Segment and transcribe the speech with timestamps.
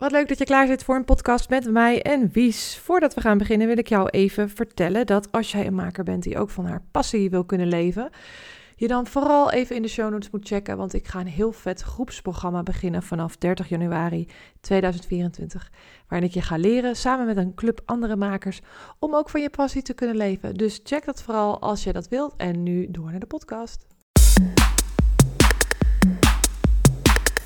[0.00, 2.78] Wat leuk dat je klaar zit voor een podcast met mij en Wies.
[2.78, 6.22] Voordat we gaan beginnen wil ik jou even vertellen dat als jij een maker bent
[6.22, 8.10] die ook van haar passie wil kunnen leven,
[8.76, 11.52] je dan vooral even in de show notes moet checken, want ik ga een heel
[11.52, 14.28] vet groepsprogramma beginnen vanaf 30 januari
[14.60, 15.70] 2024,
[16.08, 18.60] waarin ik je ga leren samen met een club andere makers
[18.98, 20.54] om ook van je passie te kunnen leven.
[20.54, 23.86] Dus check dat vooral als je dat wilt en nu door naar de podcast.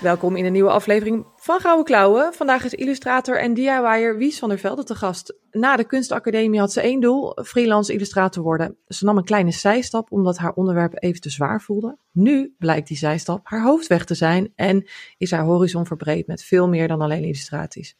[0.00, 2.34] Welkom in een nieuwe aflevering van Gouden Klauwen.
[2.34, 5.34] Vandaag is illustrator en DIY'er Wies van der Velde te gast.
[5.50, 8.76] Na de kunstacademie had ze één doel, freelance illustrator worden.
[8.88, 11.96] Ze nam een kleine zijstap omdat haar onderwerp even te zwaar voelde.
[12.12, 16.68] Nu blijkt die zijstap haar hoofdweg te zijn en is haar horizon verbreed met veel
[16.68, 17.96] meer dan alleen illustraties.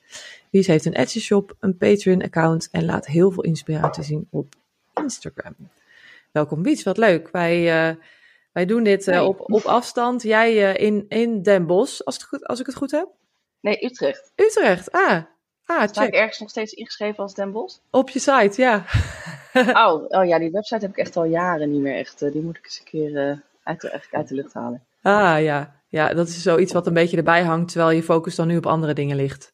[0.50, 4.54] Wies heeft een Etsy shop, een Patreon account en laat heel veel inspiratie zien op
[5.02, 5.54] Instagram.
[6.32, 7.28] Welkom Wies, wat leuk.
[7.30, 7.88] Wij...
[7.90, 7.96] Uh,
[8.58, 10.22] wij doen dit uh, op, op afstand.
[10.22, 13.08] Jij uh, in, in Den Bosch, als, het goed, als ik het goed heb?
[13.60, 14.32] Nee, Utrecht.
[14.36, 15.22] Utrecht, ah.
[15.64, 17.78] Ah, Sta ik ergens nog steeds ingeschreven als Den Bosch?
[17.90, 18.84] Op je site, ja.
[19.86, 22.22] oh, oh ja, die website heb ik echt al jaren niet meer echt.
[22.22, 24.84] Uh, die moet ik eens een keer uit, de, uit de lucht halen.
[25.02, 25.74] Ah ja.
[25.88, 28.66] ja, dat is zoiets wat een beetje erbij hangt, terwijl je focus dan nu op
[28.66, 29.52] andere dingen ligt.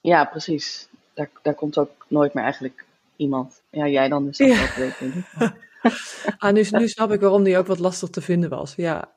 [0.00, 0.88] Ja, precies.
[1.14, 2.84] Daar, daar komt ook nooit meer eigenlijk
[3.16, 3.62] iemand.
[3.70, 4.38] Ja, jij dan dus.
[4.38, 4.68] Ja.
[4.76, 5.24] weet ik niet.
[6.38, 8.74] ah, nu, nu snap ik waarom die ook wat lastig te vinden was.
[8.74, 9.12] Ja.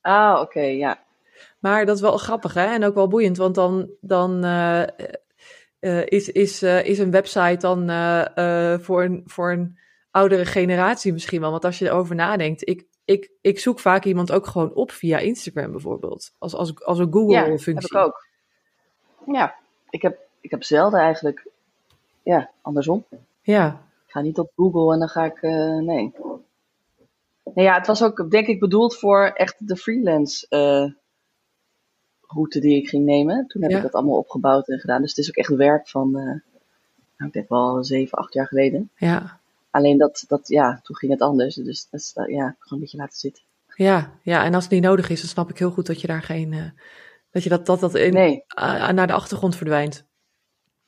[0.00, 1.02] Ah, oké, ja.
[1.58, 2.66] Maar dat is wel grappig, hè?
[2.66, 4.82] En ook wel boeiend, want dan, dan uh,
[5.80, 7.78] uh, is, is, uh, is een website dan
[8.80, 9.78] voor, een, voor een
[10.10, 11.50] oudere generatie misschien wel.
[11.50, 15.18] Want als je erover nadenkt, ik, ik, ik zoek vaak iemand ook gewoon op via
[15.18, 16.34] Instagram bijvoorbeeld.
[16.38, 17.74] Als, als, als een Google-functie.
[17.74, 18.26] Ja, heb ik ook.
[19.34, 19.54] Ja,
[19.90, 21.46] ik heb, ik heb zelden eigenlijk,
[22.22, 23.04] ja, andersom.
[23.42, 23.82] Ja,
[24.14, 25.42] ga niet op Google en dan ga ik.
[25.42, 26.12] Uh, nee.
[27.44, 30.92] Nou ja, het was ook denk ik bedoeld voor echt de freelance uh,
[32.20, 33.46] route die ik ging nemen.
[33.46, 33.76] Toen heb ja.
[33.76, 35.00] ik dat allemaal opgebouwd en gedaan.
[35.00, 36.40] Dus het is ook echt werk van, uh, nou,
[37.26, 38.90] ik denk wel zeven, acht jaar geleden.
[38.96, 39.40] Ja.
[39.70, 41.54] Alleen dat, dat, ja, toen ging het anders.
[41.54, 43.42] Dus dat is, ja, gewoon een beetje laten zitten.
[43.74, 46.06] Ja, ja, en als het niet nodig is, dan snap ik heel goed dat je
[46.06, 46.72] daar geen,
[47.30, 48.44] dat je dat, dat, dat in, nee.
[48.92, 50.04] naar de achtergrond verdwijnt.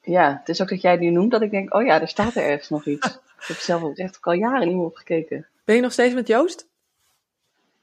[0.06, 2.34] Ja, het is ook dat jij die noemt dat ik denk, oh ja, er staat
[2.34, 3.06] er ergens nog iets.
[3.40, 5.46] ik heb zelf ook echt al jaren niet meer op gekeken.
[5.64, 6.68] Ben je nog steeds met Joost?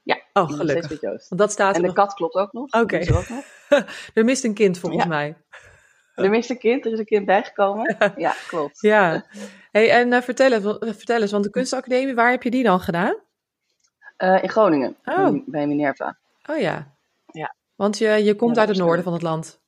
[0.02, 0.70] Ja, oh, gelukkig.
[0.70, 1.28] steeds met Joost.
[1.28, 1.96] Want dat staat en de nog...
[1.96, 2.72] kat klopt ook nog.
[2.72, 3.06] Oké.
[3.06, 3.44] Okay.
[4.14, 5.08] er mist een kind volgens ja.
[5.08, 5.36] mij.
[6.14, 7.96] Er mist een kind, er is een kind bijgekomen.
[8.16, 8.80] Ja, klopt.
[8.80, 9.24] ja.
[9.70, 12.80] Hey, en uh, vertel, eens, vertel eens, want de kunstacademie, waar heb je die dan
[12.80, 13.16] gedaan?
[14.18, 15.42] Uh, in Groningen, oh.
[15.46, 16.18] bij Minerva.
[16.50, 16.94] Oh ja.
[17.32, 17.54] Ja.
[17.74, 19.62] Want je, je komt Ja, uit het noorden van het land.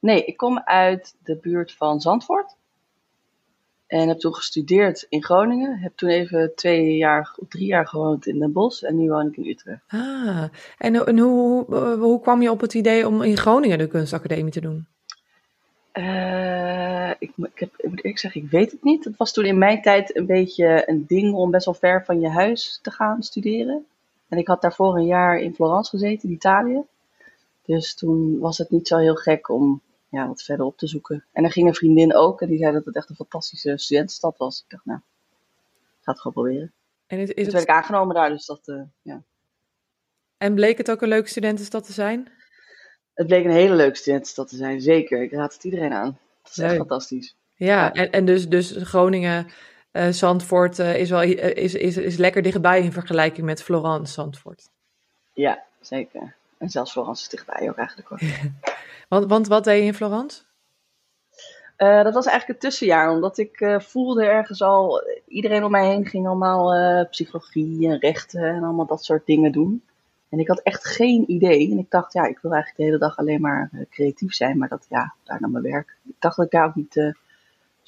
[0.00, 2.56] Nee, ik kom uit de buurt van Zandvoort.
[3.86, 5.78] En heb toen gestudeerd in Groningen.
[5.78, 8.82] Heb toen even twee jaar, drie jaar gewoond in Den Bosch.
[8.82, 9.82] En nu woon ik in Utrecht.
[9.88, 10.44] Ah,
[10.78, 14.52] en, en hoe, hoe, hoe kwam je op het idee om in Groningen de kunstacademie
[14.52, 14.86] te doen?
[15.92, 19.04] Uh, ik, ik, heb, ik moet eerlijk zeggen, ik weet het niet.
[19.04, 22.20] Het was toen in mijn tijd een beetje een ding om best wel ver van
[22.20, 23.86] je huis te gaan studeren.
[24.28, 26.82] En ik had daarvoor een jaar in Florence gezeten, in Italië.
[27.66, 31.24] Dus toen was het niet zo heel gek om ja, wat verder op te zoeken.
[31.32, 34.38] En er ging een vriendin ook en die zei dat het echt een fantastische studentenstad
[34.38, 34.60] was.
[34.60, 35.00] Ik dacht, nou,
[36.00, 36.72] ga het gewoon proberen.
[37.06, 39.22] En, is, is Toen het, werd ik aangenomen daar, dus dat, uh, ja.
[40.38, 42.28] en bleek het ook een leuke studentenstad te zijn?
[43.14, 45.22] Het bleek een hele leuke studentenstad te zijn, zeker.
[45.22, 46.18] Ik raad het iedereen aan.
[46.42, 47.36] Het is echt fantastisch.
[47.54, 47.92] Ja, Ja.
[47.92, 49.46] en, en dus, dus Groningen,
[49.96, 54.12] eh, Zandvoort eh, is wel eh, is, is, is lekker dichtbij in vergelijking met Florence,
[54.12, 54.70] Zandvoort.
[55.32, 56.34] Ja, zeker.
[56.58, 58.20] En zelfs Florence is dichtbij ook eigenlijk hoor.
[59.08, 60.42] Want, want wat deed je in Florence?
[61.78, 65.88] Uh, dat was eigenlijk het tussenjaar, omdat ik uh, voelde ergens al, iedereen om mij
[65.88, 69.82] heen ging allemaal uh, psychologie en rechten en allemaal dat soort dingen doen.
[70.28, 71.70] En ik had echt geen idee.
[71.70, 74.68] En ik dacht, ja, ik wil eigenlijk de hele dag alleen maar creatief zijn, maar
[74.68, 75.96] dat, ja, daar naar mijn werk.
[76.08, 77.14] Ik dacht dat ik daar ook niet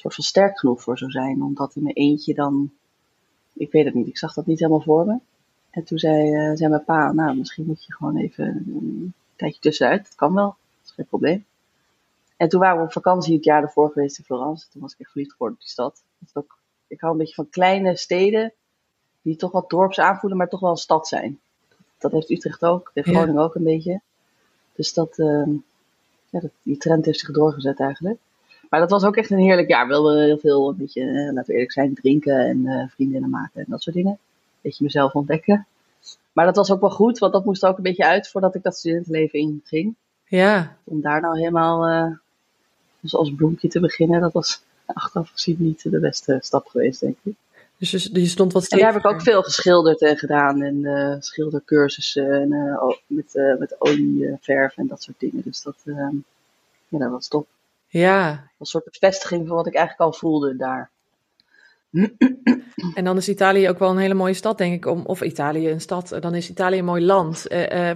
[0.00, 2.72] soort van sterk genoeg voor zou zijn, omdat in mijn eentje dan,
[3.52, 5.18] ik weet het niet, ik zag dat niet helemaal voor me.
[5.78, 10.04] En toen zei, zei mijn pa, nou, misschien moet je gewoon even een tijdje tussenuit,
[10.04, 11.44] dat kan wel, dat is geen probleem.
[12.36, 14.66] En toen waren we op vakantie het jaar ervoor geweest in Florence.
[14.68, 16.02] Toen was ik echt verliefd geworden op die stad.
[16.32, 18.52] Ook, ik hou een beetje van kleine steden
[19.22, 21.38] die toch wat dorps aanvoelen, maar toch wel een stad zijn.
[21.98, 23.14] Dat heeft Utrecht ook, heeft Ja.
[23.14, 24.00] Groningen ook een beetje.
[24.74, 25.50] Dus dat, ehm,
[26.30, 28.18] ja, dat, die trend heeft zich doorgezet eigenlijk.
[28.70, 29.86] Maar dat was ook echt een heerlijk jaar.
[29.86, 33.30] We wilden heel veel, een beetje, eh, laten we eerlijk zijn, drinken en uh, vriendinnen
[33.30, 34.18] maken en dat soort dingen.
[34.58, 35.66] Een beetje mezelf ontdekken.
[36.32, 38.62] Maar dat was ook wel goed, want dat moest ook een beetje uit voordat ik
[38.62, 39.94] dat studentenleven inging.
[40.24, 40.76] Ja.
[40.84, 42.16] Om daar nou helemaal uh,
[43.00, 47.16] dus als bloempje te beginnen, dat was achteraf gezien niet de beste stap geweest, denk
[47.22, 47.34] ik.
[47.78, 48.88] Dus je, stond wat steviger.
[48.88, 50.62] En daar heb ik ook veel geschilderd en gedaan.
[50.62, 55.42] En uh, schildercursussen en, uh, met, uh, met olieverf en dat soort dingen.
[55.44, 57.46] Dus dat, ja, dat was top.
[57.86, 58.30] Ja.
[58.58, 60.90] Een soort bevestiging van wat ik eigenlijk al voelde daar.
[62.94, 64.86] En dan is Italië ook wel een hele mooie stad, denk ik.
[64.86, 67.38] Om, of Italië een stad, dan is Italië een mooi land.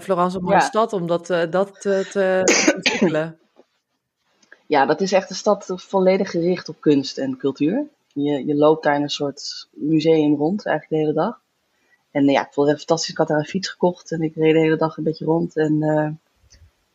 [0.00, 2.42] Florence een mooie stad om dat, dat te
[2.76, 3.38] ontwikkelen.
[4.66, 7.86] Ja, dat is echt een stad volledig gericht op kunst en cultuur.
[8.12, 11.40] Je, je loopt daar in een soort museum rond, eigenlijk de hele dag.
[12.10, 13.10] En ja, ik vond het fantastisch.
[13.10, 15.56] Ik had daar een fiets gekocht en ik reed de hele dag een beetje rond.
[15.56, 16.08] En uh,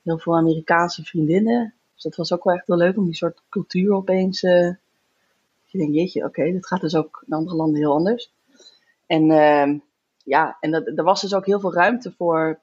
[0.03, 1.73] heel veel Amerikaanse vriendinnen.
[1.93, 4.41] Dus dat was ook wel echt wel leuk om die soort cultuur opeens.
[5.69, 8.31] Je denkt, jeetje, oké, okay, dit gaat dus ook in andere landen heel anders.
[9.05, 9.79] En uh,
[10.23, 12.59] ja, en dat, er was dus ook heel veel ruimte voor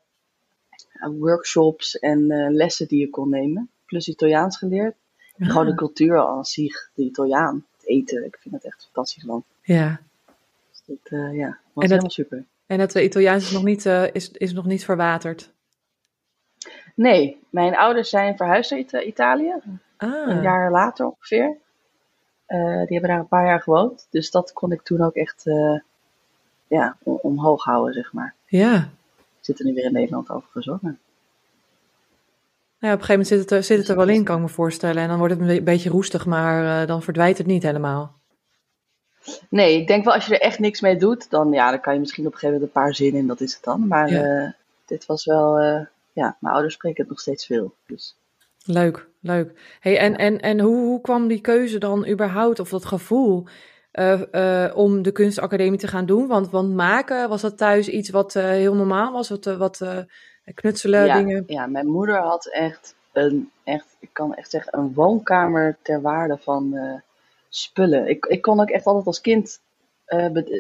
[1.18, 3.70] workshops en lessen die je kon nemen.
[3.86, 4.94] Plus Italiaans geleerd.
[5.36, 8.24] En gewoon de cultuur aan zich, de Italiaan eten.
[8.24, 9.44] Ik vind het echt een fantastisch land.
[9.62, 10.00] Ja.
[10.70, 12.44] Dus dat, uh, ja, was helemaal super.
[12.66, 15.52] En het Italiaans is nog niet, is, is nog niet verwaterd?
[16.94, 19.54] Nee, mijn ouders zijn verhuisd naar Italië.
[19.96, 20.28] Ah.
[20.28, 21.58] Een jaar later ongeveer.
[22.48, 24.06] Uh, die hebben daar een paar jaar gewoond.
[24.10, 25.42] Dus dat kon ik toen ook echt
[26.66, 28.34] ja, omhoog houden, zeg maar.
[28.46, 28.88] Ja.
[29.40, 30.78] Zitten nu weer in Nederland overigens hoor.
[30.82, 30.96] Maar...
[32.78, 34.42] Ja, op een gegeven moment zit het, er, zit het er wel in, kan ik
[34.42, 35.02] me voorstellen.
[35.02, 38.14] En dan wordt het een beetje roestig, maar uh, dan verdwijnt het niet helemaal.
[39.48, 41.94] Nee, ik denk wel als je er echt niks mee doet, dan, ja, dan kan
[41.94, 43.86] je misschien op een gegeven moment een paar zinnen en dat is het dan.
[43.86, 44.42] Maar ja.
[44.42, 44.50] uh,
[44.84, 45.80] dit was wel, uh,
[46.12, 47.74] ja, mijn ouders spreken het nog steeds veel.
[47.86, 48.16] Dus.
[48.66, 49.76] Leuk, leuk.
[49.80, 53.46] Hey, en en, en hoe, hoe kwam die keuze dan überhaupt, of dat gevoel,
[54.74, 56.26] om de kunstacademie te gaan doen?
[56.26, 59.28] Want, want maken, was dat thuis iets wat heel normaal was?
[59.28, 59.80] Wat, wat
[60.54, 61.44] knutselen, ja, dingen.
[61.46, 66.38] Ja, mijn moeder had echt een, echt, ik kan echt zeggen, een woonkamer ter waarde
[66.38, 66.76] van
[67.48, 68.08] spullen.
[68.08, 69.60] Ik, ik kon ook echt altijd als kind,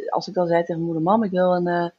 [0.08, 1.92] als ik dan zei tegen moeder, mam, ik wil een,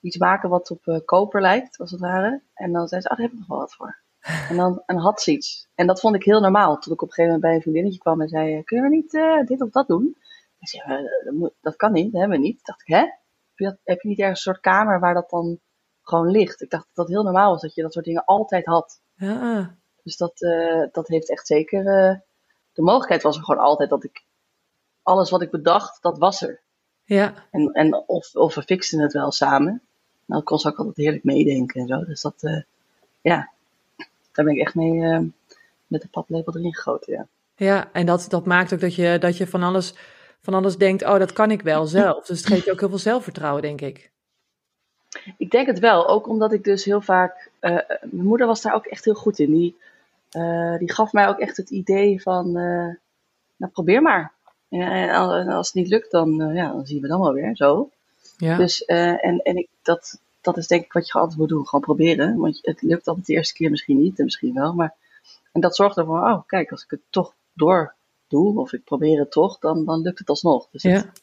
[0.00, 2.40] iets maken wat op koper lijkt, als het ware.
[2.54, 4.00] En dan zei ze, ah, daar heb ik nog wel wat voor.
[4.22, 5.68] En dan en had ze iets.
[5.74, 6.78] En dat vond ik heel normaal.
[6.78, 9.10] Tot ik op een gegeven moment bij een vriendinnetje kwam en zei, kunnen we niet
[9.48, 10.16] dit of dat doen?
[10.58, 12.56] En zei, dat, dat kan niet, dat hebben we niet.
[12.56, 13.00] Toen dacht ik, hè?
[13.00, 13.10] Heb
[13.54, 15.58] je, dat, heb je niet ergens een soort kamer waar dat dan
[16.02, 16.62] gewoon ligt.
[16.62, 19.00] Ik dacht dat dat heel normaal was, dat je dat soort dingen altijd had.
[19.14, 19.76] Ja.
[20.02, 21.80] Dus dat, uh, dat heeft echt zeker.
[21.80, 22.18] Uh,
[22.72, 24.24] de mogelijkheid was er gewoon altijd dat ik.
[25.02, 26.60] Alles wat ik bedacht, dat was er.
[27.04, 27.34] Ja.
[27.50, 29.82] En, en of, of we fixen het wel samen.
[30.24, 32.04] Nou, ik kon ze ook altijd heerlijk meedenken en zo.
[32.04, 32.64] Dus dat,
[33.20, 33.51] ja.
[34.32, 35.32] Daar ben ik echt mee
[35.86, 37.26] met de paplepel erin gegoten, ja.
[37.56, 39.94] Ja, en dat, dat maakt ook dat je, dat je van, alles,
[40.40, 42.26] van alles denkt, oh, dat kan ik wel zelf.
[42.26, 44.10] Dus het geeft je ook heel veel zelfvertrouwen, denk ik.
[45.36, 47.50] Ik denk het wel, ook omdat ik dus heel vaak.
[47.60, 47.70] Uh,
[48.00, 49.50] mijn moeder was daar ook echt heel goed in.
[49.50, 49.76] Die,
[50.36, 52.46] uh, die gaf mij ook echt het idee van.
[52.46, 52.94] Uh,
[53.56, 54.32] nou, probeer maar.
[54.68, 57.90] En als het niet lukt, dan, ja, dan zien we dan wel weer zo.
[58.36, 58.56] Ja.
[58.56, 61.84] Dus, en, en ik, dat, dat is denk ik wat je altijd moet doen: gewoon
[61.84, 62.36] proberen.
[62.36, 64.72] Want het lukt altijd de eerste keer misschien niet, en misschien wel.
[64.72, 64.94] Maar,
[65.52, 67.94] en dat zorgt ervoor: oh, kijk, als ik het toch door
[68.28, 70.68] doe, of ik probeer het toch, dan, dan lukt het alsnog.
[70.70, 70.90] Dus ja.
[70.90, 71.22] Het,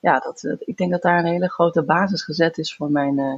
[0.00, 3.34] ja, dat, ik denk dat daar een hele grote basis gezet is voor mijn, uh,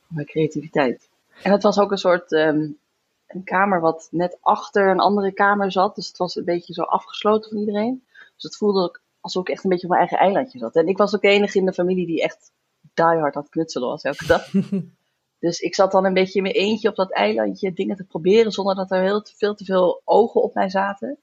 [0.00, 1.08] voor mijn creativiteit.
[1.42, 2.78] En het was ook een soort um,
[3.26, 5.94] een kamer wat net achter een andere kamer zat.
[5.94, 8.04] Dus het was een beetje zo afgesloten van iedereen.
[8.34, 10.76] Dus het voelde ook alsof ik echt een beetje op mijn eigen eilandje zat.
[10.76, 12.50] En ik was ook de enige in de familie die echt
[12.94, 14.50] diehard had knutselen was elke dag.
[15.44, 18.52] dus ik zat dan een beetje in mijn eentje op dat eilandje dingen te proberen
[18.52, 21.18] zonder dat er heel te, veel te veel ogen op mij zaten.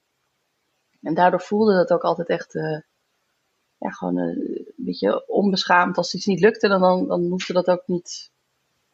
[1.01, 2.55] En daardoor voelde het ook altijd echt...
[2.55, 2.79] Uh,
[3.81, 5.97] ja, gewoon uh, een beetje onbeschaamd.
[5.97, 8.31] Als iets niet lukte, dan, dan, dan hoefde dat ook niet.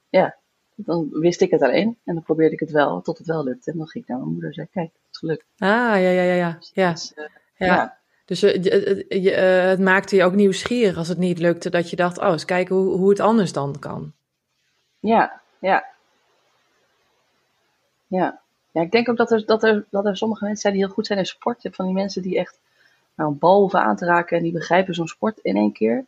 [0.10, 0.38] Ja,
[0.76, 1.98] dan wist ik het alleen.
[2.04, 3.72] En dan probeerde ik het wel, tot het wel lukte.
[3.72, 5.46] En dan ging ik naar mijn moeder en zei: Kijk, het is gelukt.
[5.58, 6.34] Ah, ja, ja, ja.
[6.34, 6.60] ja.
[6.74, 6.92] ja.
[6.92, 7.66] Dus, uh, ja.
[7.66, 7.97] ja.
[8.28, 12.20] Dus je, je, het maakte je ook nieuwsgierig als het niet lukte, dat je dacht:
[12.20, 14.14] Oh, eens kijken hoe, hoe het anders dan kan.
[15.00, 15.86] Ja, ja.
[18.08, 18.42] Ja.
[18.72, 20.94] Ja, ik denk ook dat er, dat, er, dat er sommige mensen zijn die heel
[20.94, 21.56] goed zijn in sport.
[21.56, 22.60] Je hebt van die mensen die echt
[23.16, 26.06] nou, een bal aan te raken en die begrijpen zo'n sport in één keer.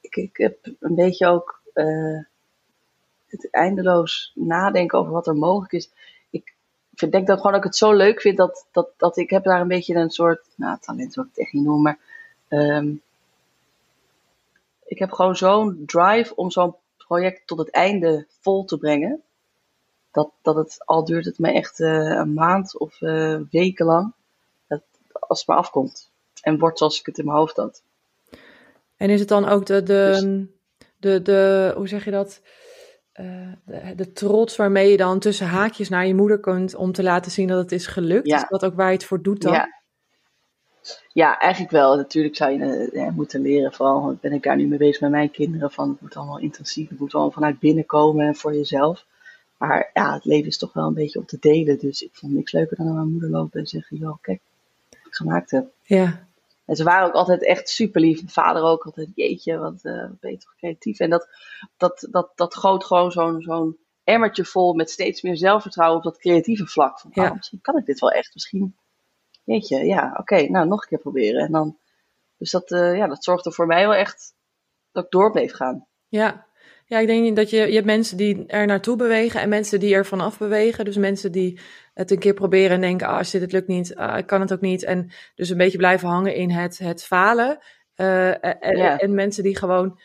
[0.00, 2.20] Ik, ik heb een beetje ook uh,
[3.26, 5.90] het eindeloos nadenken over wat er mogelijk is.
[7.02, 9.44] Ik denk dat gewoon dat ik het zo leuk vind dat, dat, dat ik heb
[9.44, 11.98] daar een beetje een soort, nou talent wil ik het echt niet noemen, maar
[12.60, 13.02] um,
[14.84, 19.22] ik heb gewoon zo'n drive om zo'n project tot het einde vol te brengen.
[20.10, 22.98] dat, dat het al duurt het me echt een maand of
[23.50, 24.12] weken lang,
[24.66, 26.10] dat, als het maar afkomt.
[26.42, 27.82] En wordt zoals ik het in mijn hoofd had.
[28.96, 30.46] En is het dan ook de, de, dus-
[30.96, 32.40] de, de hoe zeg je dat?
[33.20, 37.02] Uh, de, de, trots waarmee je dan tussen haakjes naar je moeder kunt om te
[37.02, 38.26] laten zien dat het is gelukt.
[38.26, 38.36] Ja.
[38.36, 39.52] Is dat ook waar je het voor doet dan?
[39.52, 39.68] Ja,
[41.12, 41.96] ja eigenlijk wel.
[41.96, 45.30] Natuurlijk zou je uh, moeten leren, vooral ben ik daar nu mee bezig met mijn
[45.30, 49.06] kinderen, van het moet allemaal intensief, het moet allemaal vanuit binnen komen en voor jezelf.
[49.56, 51.78] Maar ja, het leven is toch wel een beetje om te delen.
[51.78, 54.40] Dus ik vond niks leuker dan naar mijn moeder lopen en zeggen, joh, kijk,
[54.90, 55.66] wat ik gemaakt heb.
[55.82, 56.27] Ja.
[56.68, 58.16] En ze waren ook altijd echt super lief.
[58.16, 60.98] Mijn vader ook altijd, jeetje, wat uh, ben je toch creatief.
[60.98, 61.28] En dat,
[61.76, 66.18] dat, dat, dat goot gewoon zo'n zo'n emmertje vol met steeds meer zelfvertrouwen op dat
[66.18, 67.00] creatieve vlak.
[67.00, 67.28] Van, ja.
[67.28, 68.34] Oh, misschien kan ik dit wel echt.
[68.34, 68.76] Misschien,
[69.44, 71.40] jeetje, ja, oké, nou nog een keer proberen.
[71.40, 71.78] En dan,
[72.38, 74.34] dus dat, uh, ja, dat zorgde voor mij wel echt
[74.92, 75.86] dat ik door bleef gaan.
[76.08, 76.46] Ja,
[76.86, 79.94] ja, ik denk dat je, je hebt mensen die er naartoe bewegen en mensen die
[79.94, 80.84] er vanaf bewegen.
[80.84, 81.60] Dus mensen die
[81.98, 84.52] het een keer proberen en denken, ah, shit, het lukt niet, ah, ik kan het
[84.52, 84.84] ook niet.
[84.84, 87.58] En dus een beetje blijven hangen in het, het falen.
[87.96, 89.98] Uh, en, en, mensen die gewoon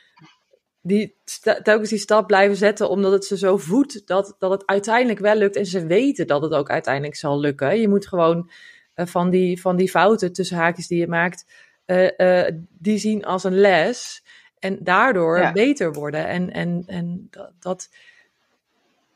[0.82, 1.16] die
[1.64, 5.36] telkens die stap blijven zetten, omdat het ze zo voedt dat, dat het uiteindelijk wel
[5.36, 5.56] lukt.
[5.56, 7.80] En ze weten dat het ook uiteindelijk zal lukken.
[7.80, 8.52] Je moet gewoon
[8.96, 11.46] uh, van, die, van die fouten tussen haakjes die je maakt,
[11.86, 14.24] uh, die zien als een les.
[14.60, 16.28] En daardoor beter worden.
[16.28, 17.90] En, en, en dat, dat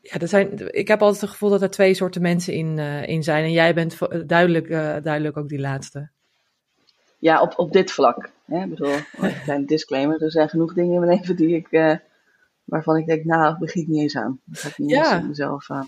[0.00, 3.08] ja, er zijn, ik heb altijd het gevoel dat er twee soorten mensen in, uh,
[3.08, 3.44] in zijn.
[3.44, 6.10] En jij bent duidelijk, uh, duidelijk ook die laatste.
[7.18, 8.30] Ja, op, op dit vlak.
[8.44, 8.62] Hè?
[8.62, 10.22] Ik bedoel, een kleine disclaimer.
[10.22, 11.96] Er zijn genoeg dingen in mijn leven die ik, uh,
[12.64, 14.40] waarvan ik denk, nou, begin ik niet eens aan.
[14.44, 15.16] Dat ga ik niet ja.
[15.16, 15.86] eens mezelf aan.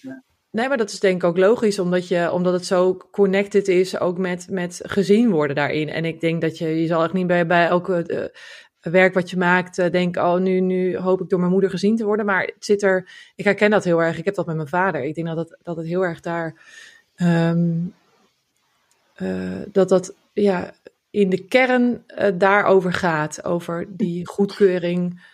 [0.51, 3.99] Nee, maar dat is denk ik ook logisch, omdat, je, omdat het zo connected is,
[3.99, 5.89] ook met, met gezien worden daarin.
[5.89, 8.33] En ik denk dat je, je zal echt niet bij, bij elke
[8.81, 11.97] werk wat je maakt, uh, denk, oh, nu, nu hoop ik door mijn moeder gezien
[11.97, 12.27] te worden.
[12.27, 14.19] Maar het zit er, ik herken dat heel erg.
[14.19, 15.05] Ik heb dat met mijn vader.
[15.05, 16.55] Ik denk dat het, dat het heel erg daar,
[17.17, 17.95] um,
[19.17, 20.73] uh, dat dat, ja,
[21.11, 23.45] in de kern uh, daarover gaat.
[23.45, 25.29] Over die goedkeuring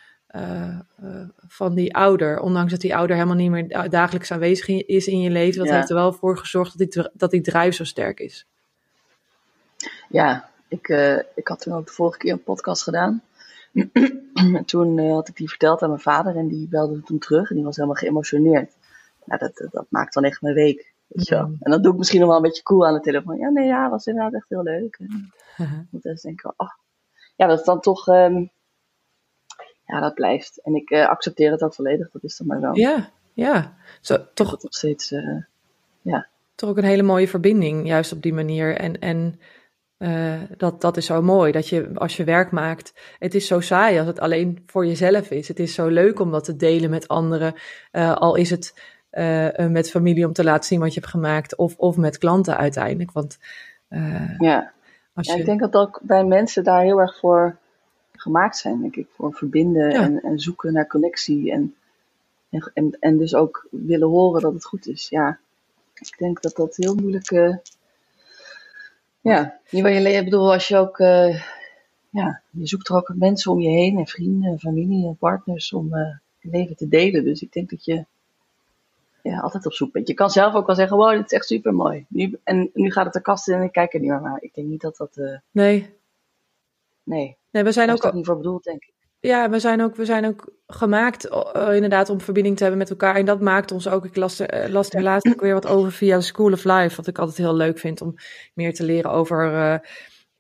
[1.49, 2.41] van die ouder.
[2.41, 5.65] Ondanks dat die ouder helemaal niet meer dagelijks aanwezig is in je leven.
[5.65, 8.47] Dat heeft er wel voor gezorgd dat die, dat die drijf zo sterk is.
[10.09, 10.89] Ja, ik,
[11.35, 13.23] ik had toen ook de vorige keer een podcast gedaan.
[14.65, 17.57] Toen uh, had ik die verteld aan mijn vader en die belde toen terug en
[17.57, 18.73] die was helemaal geëmotioneerd.
[19.25, 20.95] Nou, dat, dat, maakt dan echt mijn week.
[21.07, 21.31] Weet.
[21.31, 23.39] En dan doe ik misschien nog wel een beetje cool aan de telefoon.
[23.39, 24.97] Ja, nee, ja, was inderdaad echt heel leuk.
[24.99, 25.33] En
[25.91, 26.71] moet eens denken, oh.
[27.37, 28.51] Ja, dat is dan toch, um,
[29.87, 30.61] ja, dat blijft.
[30.63, 32.77] En ik uh, accepteer het ook volledig, dat is dan maar wel.
[32.77, 33.77] Ja, ja.
[34.01, 35.43] Zo, toch nog steeds, uh,
[36.03, 36.29] ja.
[36.55, 38.77] Toch ook een hele mooie verbinding, juist op die manier.
[38.77, 39.41] En, en
[39.99, 43.61] uh, dat, dat is zo mooi, dat je als je werk maakt, het is zo
[43.61, 45.49] saai als het alleen voor jezelf is.
[45.49, 47.55] Het is zo leuk om dat te delen met anderen,
[47.93, 51.57] uh, al is het uh, met familie om te laten zien wat je hebt gemaakt,
[51.57, 53.13] of, of met klanten uiteindelijk.
[53.13, 53.39] Want,
[54.39, 54.73] ja.
[55.15, 55.33] Als je...
[55.33, 57.57] ja, ik denk dat ook bij mensen daar heel erg voor
[58.13, 59.07] gemaakt zijn, denk ik.
[59.11, 61.75] Voor verbinden en, en zoeken naar connectie en,
[62.75, 65.09] en, en dus ook willen horen dat het goed is.
[65.09, 65.39] Ja,
[65.95, 67.31] ik denk dat dat heel moeilijk
[69.31, 71.43] ja, je je bedoel, als je ook, uh,
[72.11, 75.95] ja, je zoekt er ook mensen om je heen en vrienden, familie en partners om
[75.95, 77.25] uh, je leven te delen.
[77.25, 78.05] Dus ik denk dat je
[79.23, 80.09] ja, altijd op zoek bent.
[80.09, 82.07] Je kan zelf ook wel zeggen, wow, dit is echt super mooi.
[82.09, 84.43] Nu, en nu gaat het de kast in en ik kijk er niet meer naar.
[84.43, 85.17] Ik denk niet dat dat...
[85.17, 85.95] Uh, nee.
[87.03, 87.37] Nee.
[87.51, 88.13] Nee, we zijn ook...
[88.13, 88.93] Niet voor bedoeld, denk ik.
[89.21, 92.91] Ja, we zijn ook, we zijn ook gemaakt uh, inderdaad om verbinding te hebben met
[92.91, 93.15] elkaar.
[93.15, 94.05] En dat maakt ons ook.
[94.05, 96.97] Ik las, uh, las er laatst ook weer wat over via School of Life.
[96.97, 98.15] Wat ik altijd heel leuk vind om
[98.55, 99.75] meer te leren over, uh,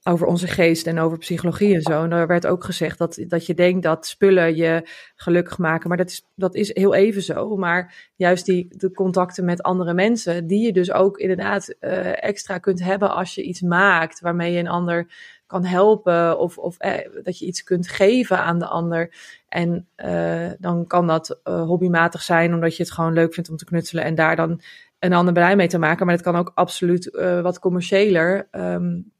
[0.02, 2.02] over onze geest en over psychologie en zo.
[2.02, 5.88] En daar werd ook gezegd dat, dat je denkt dat spullen je gelukkig maken.
[5.88, 7.56] Maar dat is, dat is heel even zo.
[7.56, 12.82] Maar juist die de contacten met andere mensen, die je dus ook inderdaad extra kunt
[12.82, 15.06] hebben als je iets maakt waarmee je een ander
[15.46, 19.14] kan helpen of, of eh, dat je iets kunt geven aan de ander.
[19.48, 23.56] En uh, dan kan dat uh, hobbymatig zijn, omdat je het gewoon leuk vindt om
[23.56, 24.60] te knutselen en daar dan
[24.98, 26.06] een ander blij mee te maken.
[26.06, 28.48] Maar het kan ook absoluut uh, wat commerciëler.
[28.50, 29.12] Um,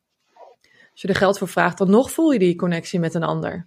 [0.92, 3.66] als je er geld voor vraagt, dan nog voel je die connectie met een ander.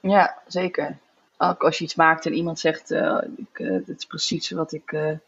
[0.00, 0.98] Ja, zeker.
[1.38, 2.90] Ook als je iets maakt en iemand zegt,
[3.36, 5.18] ik, is precies wat ik,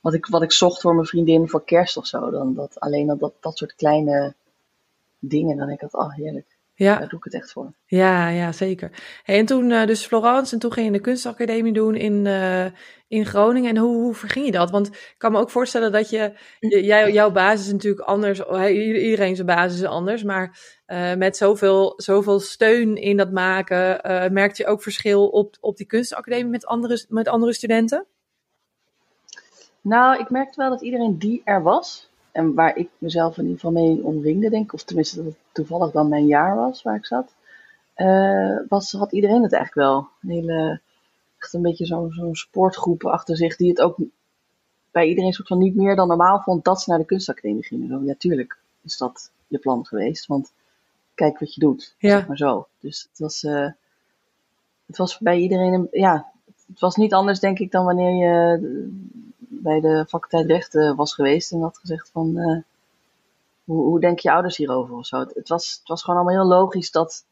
[0.00, 2.30] wat, ik, wat ik zocht voor mijn vriendin voor kerst of zo.
[2.30, 4.34] Dan dat, alleen dat, dat, dat soort kleine
[5.20, 5.56] dingen.
[5.56, 6.58] Dan denk ik dat, oh heerlijk.
[6.74, 6.98] Ja.
[6.98, 7.72] Daar doe ik het echt voor.
[7.86, 8.90] Ja, ja zeker.
[9.22, 12.64] Hey, en toen uh, dus Florence, en toen ging je de kunstacademie doen in, uh,
[13.08, 13.70] in Groningen.
[13.70, 14.70] En hoe, hoe verging je dat?
[14.70, 18.40] Want ik kan me ook voorstellen dat je, jij, jouw basis is natuurlijk anders.
[18.70, 20.22] Iedereen zijn basis is anders.
[20.22, 24.00] Maar uh, met zoveel, zoveel steun in dat maken,
[24.32, 28.06] merkte je ook verschil op, op die kunstacademie met andere, met andere studenten?
[29.80, 33.60] Nou, ik merkte wel dat iedereen die er was, en waar ik mezelf in ieder
[33.60, 36.96] geval mee omringde, denk ik, of tenminste dat het toevallig dan mijn jaar was waar
[36.96, 37.34] ik zat,
[37.96, 40.08] uh, was, had iedereen het eigenlijk wel.
[40.22, 40.80] Een hele,
[41.38, 43.96] echt een beetje zo'n zo'n sportgroep achter zich, die het ook
[44.90, 47.88] bij iedereen soort van niet meer dan normaal vond dat ze naar de kunstacademie gingen.
[47.88, 50.52] Zo, ja, tuurlijk is dat je plan geweest, want
[51.14, 52.10] kijk wat je doet, ja.
[52.10, 52.66] zeg maar zo.
[52.78, 53.70] Dus het was, uh,
[54.86, 56.32] het was bij iedereen, een, ja,
[56.66, 58.60] het was niet anders denk ik dan wanneer je
[59.50, 62.58] bij de faculteit rechten was geweest en had gezegd van, uh,
[63.64, 65.18] hoe, hoe denk je ouders hierover of zo.
[65.18, 67.24] Het, het, was, het was gewoon allemaal heel logisch dat,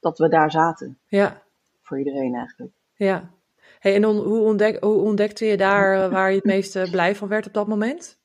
[0.00, 0.98] dat we daar zaten.
[1.06, 1.42] Ja.
[1.82, 2.72] Voor iedereen eigenlijk.
[2.94, 3.30] Ja.
[3.78, 7.14] Hey, en hoe, ontdek, hoe ontdekte je daar eh, waar je het meest uh, blij
[7.14, 8.18] van werd op dat moment?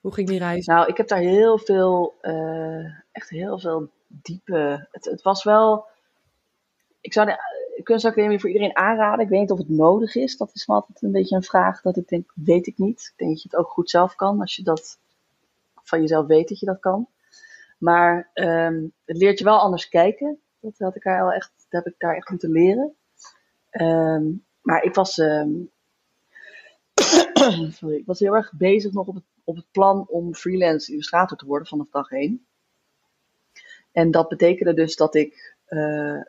[0.00, 0.66] Hoe ging die reis?
[0.66, 4.88] Nou, ik heb daar heel veel, uh, echt heel veel diepe.
[4.90, 5.86] Het, het was wel.
[7.00, 7.38] Ik zou de
[7.82, 9.24] kunstacademie voor iedereen aanraden.
[9.24, 10.36] Ik weet niet of het nodig is.
[10.36, 13.00] Dat is altijd een beetje een vraag dat ik denk, weet ik niet.
[13.12, 14.98] Ik denk dat je het ook goed zelf kan als je dat
[15.82, 17.08] van jezelf weet dat je dat kan.
[17.78, 20.40] Maar um, het leert je wel anders kijken.
[20.60, 22.94] Dat had ik daar wel echt, dat heb ik daar echt moeten leren.
[23.70, 25.70] Um, maar ik was, um,
[27.78, 31.36] sorry, ik was heel erg bezig nog op het, op het plan om freelance illustrator
[31.36, 32.46] te worden vanaf dag 1.
[33.92, 36.22] En dat betekende dus dat ik uh,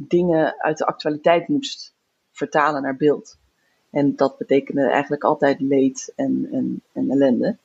[0.00, 1.94] dingen uit de actualiteit moest
[2.32, 3.38] vertalen naar beeld.
[3.90, 7.56] En dat betekende eigenlijk altijd leed en, en, en ellende.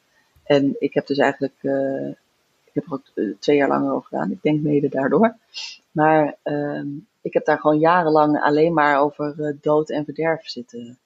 [0.44, 2.08] En ik heb dus eigenlijk, uh,
[2.64, 4.32] ik heb er ook eh, twee jaar langer over gedaan.
[4.32, 5.36] Ik denk mede daardoor.
[5.92, 6.84] Maar uh,
[7.22, 10.98] ik heb daar gewoon jarenlang alleen maar over uh, dood en verderf zitten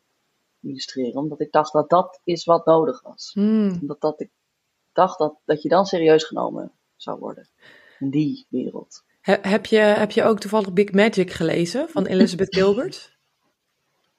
[0.62, 1.22] illustreren.
[1.22, 3.32] Omdat ik dacht dat dat is wat nodig was.
[3.34, 3.78] Mm.
[3.82, 4.30] Omdat dat ik
[4.94, 7.48] dacht dat, dat je dan serieus genomen zou worden.
[8.00, 9.04] In die wereld.
[9.28, 13.18] He, heb, je, heb je ook toevallig Big Magic gelezen van Elizabeth Gilbert?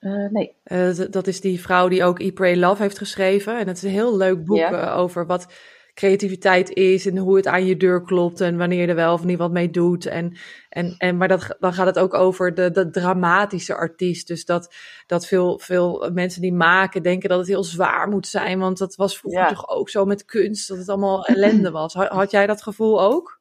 [0.00, 0.56] Uh, nee.
[0.64, 3.58] Uh, dat is die vrouw die ook E Pray Love heeft geschreven.
[3.58, 5.52] En het is een heel leuk boek uh, over wat
[5.94, 9.24] creativiteit is en hoe het aan je deur klopt en wanneer je er wel of
[9.24, 10.06] niet wat mee doet.
[10.06, 10.36] En,
[10.68, 14.26] en, en, maar dat, dan gaat het ook over de, de dramatische artiest.
[14.26, 14.74] Dus dat,
[15.06, 18.58] dat veel, veel mensen die maken denken dat het heel zwaar moet zijn.
[18.58, 21.94] Want dat was vroeger toch ook zo met kunst, dat het allemaal ellende was.
[21.94, 23.37] Had, had jij dat gevoel ook?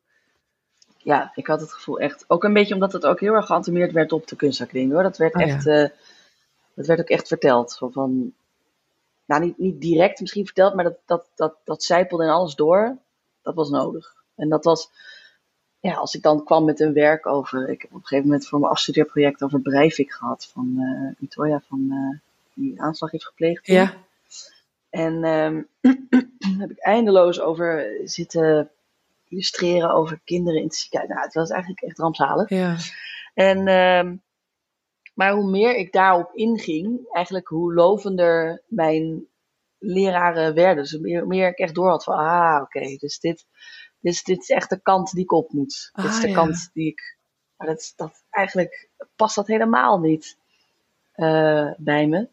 [1.07, 2.25] Ja, ik had het gevoel echt.
[2.27, 5.03] Ook een beetje omdat het ook heel erg geantimeerd werd op de kunstacademie hoor.
[5.03, 5.47] Dat werd Oh, ja.
[5.47, 5.87] echt, eh,
[6.73, 7.71] dat werd ook echt verteld.
[7.71, 8.33] Zo van,
[9.25, 12.97] nou niet, niet direct misschien verteld, maar dat, dat, dat, dat zijpelde in alles door.
[13.41, 14.15] Dat was nodig.
[14.35, 14.89] En dat was,
[15.79, 18.47] ja, als ik dan kwam met een werk over, ik heb op een gegeven moment
[18.47, 22.19] voor mijn afstudeerproject over Breivik gehad van eh Utoya van eh,
[22.53, 23.67] die aanslag heeft gepleegd.
[23.67, 23.93] Ja,
[24.89, 25.61] En ehm
[26.61, 28.69] heb ik eindeloos over zitten
[29.27, 31.09] illustreren over kinderen in het ziekenhuis.
[31.11, 32.49] Nou, het was eigenlijk echt rampzalig.
[32.49, 32.75] ja,
[33.33, 34.15] En, ehm,
[35.13, 39.25] maar hoe meer ik daarop inging, eigenlijk hoe lovender mijn
[39.77, 40.83] leraren werden.
[40.83, 43.45] Dus hoe meer, hoe meer ik echt door had van, ah, oké, dus dit,
[43.99, 45.89] dus dit is echt de kant die ik op moet.
[45.93, 46.33] dit is Ah, de ja.
[46.33, 47.17] kant die ik,
[47.57, 50.37] maar dat, dat, eigenlijk past dat helemaal niet
[51.11, 52.29] eh, bij me.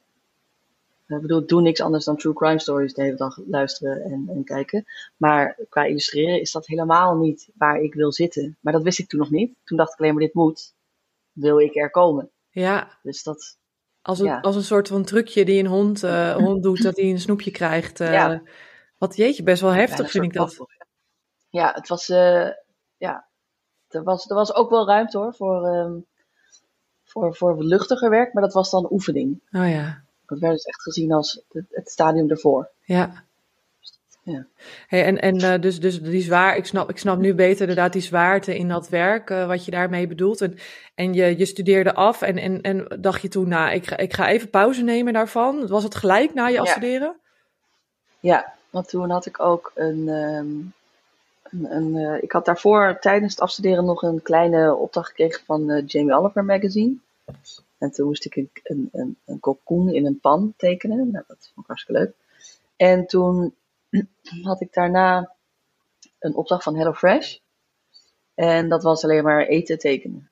[1.07, 4.45] Ik bedoel, doe niks anders dan true crime stories de hele dag luisteren en, en
[4.45, 4.85] kijken.
[5.17, 8.57] Maar qua illustreren is dat helemaal niet waar ik wil zitten.
[8.61, 9.55] Maar dat wist ik toen nog niet.
[9.65, 10.75] Toen dacht ik alleen maar, dit moet.
[11.33, 12.31] Wil ik er komen.
[12.51, 12.99] ja.
[13.03, 13.59] Dus dat,
[14.03, 14.41] Als een, Ja.
[14.41, 17.51] als een soort van trucje die een hond, eh, hond doet, dat hij een snoepje
[17.51, 18.01] krijgt.
[18.01, 18.43] eh, Ja.
[18.99, 20.57] Wat jeetje, best wel heftig vind ik dat.
[21.49, 22.49] Ja, het was, eh,
[22.97, 23.29] ja,
[23.89, 25.93] er was, er was ook wel ruimte hoor voor, ehm,
[27.05, 28.33] voor, voor luchtiger werk.
[28.33, 29.41] Maar dat was dan oefening.
[29.51, 30.04] Oh ja,
[30.39, 32.69] Werd dus echt gezien als het, het stadium ervoor.
[32.85, 33.23] ja.
[34.23, 34.47] Ja.
[34.87, 37.93] Hey, en en eh, dus, dus die zwaar, ik snap, ik snap nu beter inderdaad
[37.93, 40.41] die zwaarte in dat werk, eh, wat je daarmee bedoelt.
[40.41, 40.59] En,
[40.95, 44.13] en je, je studeerde af en, en, en dacht je toen, nou, ik ga, ik
[44.15, 45.67] ga even pauze nemen daarvan.
[45.67, 46.61] Was het gelijk na je Ja.
[46.61, 47.17] afstuderen?
[48.21, 50.09] Ja, want toen had ik ook een.
[50.09, 50.47] ehm,
[51.51, 55.83] een, een eh, ik had daarvoor tijdens het afstuderen nog een kleine opdracht gekregen van
[55.87, 56.95] Jamie Oliver magazine.
[57.79, 61.11] En toen moest ik een, een, een, een in een pan tekenen.
[61.11, 62.15] Nou, dat vond ik hartstikke leuk.
[62.77, 63.55] En toen
[64.43, 65.35] had ik daarna
[66.19, 67.39] een opdracht van HelloFresh.
[68.35, 70.31] En dat was alleen maar eten tekenen.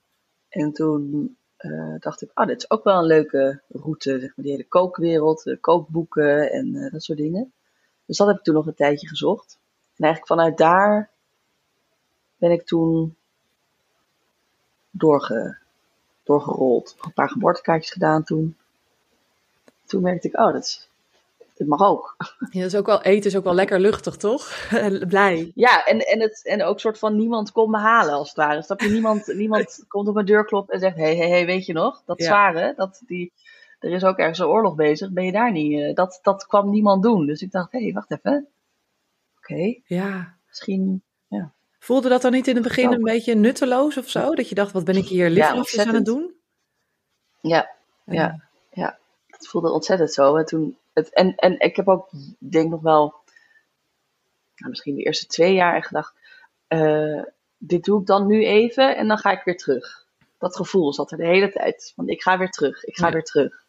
[0.49, 4.11] En toen eh, dacht ik, ah, dit is ook wel een leuke route.
[4.11, 7.53] Zeg maar, die hele kookwereld, eh, kookboeken en eh, dat soort dingen.
[8.05, 9.59] Dus dat heb ik toen nog een tijdje gezocht.
[9.97, 11.11] En eigenlijk vanuit daar
[12.37, 13.17] ben ik toen
[14.91, 15.59] doorge,
[16.25, 16.97] doorgerold.
[17.01, 18.57] Een paar geboortekaartjes gedaan toen.
[19.87, 20.89] Toen merkte ik, oh, dat is,
[21.67, 22.15] mag ook.
[22.51, 24.69] Ja, dat is ook wel, eten is ook wel lekker luchtig, toch?
[25.09, 25.53] Blij.
[25.55, 28.63] Ja, en, en, het, en ook soort van niemand kon me halen als het ware.
[28.63, 28.89] Snap je?
[28.89, 32.03] Niemand, niemand komt op mijn deur kloppen en zegt, hé, hé, hé, weet je nog?
[32.07, 32.25] Dat Ja.
[32.25, 33.33] zware, dat die,
[33.79, 35.81] er is ook ergens een oorlog bezig, ben je daar niet?
[35.81, 37.27] eh, dat, dat kwam niemand doen.
[37.27, 38.47] Dus ik dacht, hé, hey, wacht even.
[39.39, 40.35] Oké, Ja.
[40.49, 41.03] misschien,
[41.83, 44.35] Voelde dat dan niet in het begin een beetje nutteloos of zo?
[44.35, 46.35] Dat je dacht, wat ben ik hier lichtjes aan het doen?
[47.41, 47.71] ja,
[48.05, 48.41] ja,
[48.71, 48.99] ja.
[49.27, 50.37] Het voelde ontzettend zo.
[50.37, 53.15] En, toen, het, en, en ik heb ook, denk nog wel,
[54.57, 56.15] nou, misschien de eerste twee jaar echt gedacht,
[56.67, 57.23] eh,
[57.59, 60.07] dit doe ik dan nu even en dan ga ik weer terug.
[60.39, 61.93] Dat gevoel zat er de hele tijd.
[61.97, 63.13] Want ik ga weer terug, ik ga Ja.
[63.13, 63.65] weer terug.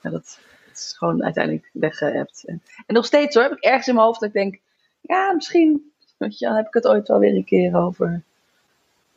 [0.00, 2.44] En dat, dat is gewoon uiteindelijk weggeëpt.
[2.46, 4.60] En, en nog steeds hoor, heb ik ergens in mijn hoofd dat ik denk,
[5.00, 8.22] ja, misschien weet je, dan heb ik het ooit wel weer een keer over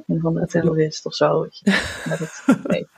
[0.08, 1.48] een of andere terrorist of zo.
[2.10, 2.88] Dat, nee.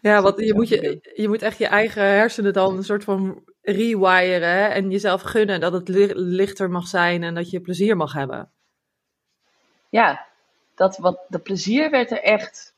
[0.00, 3.42] Ja, want je moet, je, je moet echt je eigen hersenen dan een soort van
[3.62, 4.66] rewiren hè?
[4.66, 8.50] en jezelf gunnen dat het li- lichter mag zijn en dat je plezier mag hebben.
[9.88, 10.26] ja,
[10.74, 12.74] dat, wat, de plezier werd er echt.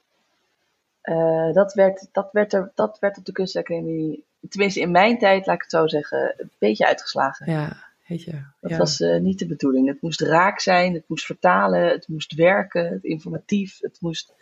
[1.00, 5.46] eh, dat, werd, dat, werd er, dat werd op de kunstacademie, tenminste in mijn tijd,
[5.46, 7.52] laat ik het zo zeggen, een beetje uitgeslagen.
[7.52, 7.76] Ja,
[8.16, 8.42] je.
[8.60, 8.76] Dat ja.
[8.76, 9.88] was eh, niet de bedoeling.
[9.88, 14.34] Het moest raak zijn, het moest vertalen, het moest werken, het informatief, het moest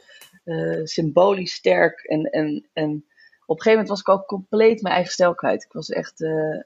[0.44, 2.00] eh, symbolisch sterk.
[2.00, 2.90] En, en, en
[3.46, 5.64] op een gegeven moment was ik ook compleet mijn eigen stijl kwijt.
[5.64, 6.20] Ik was echt.
[6.20, 6.60] eh,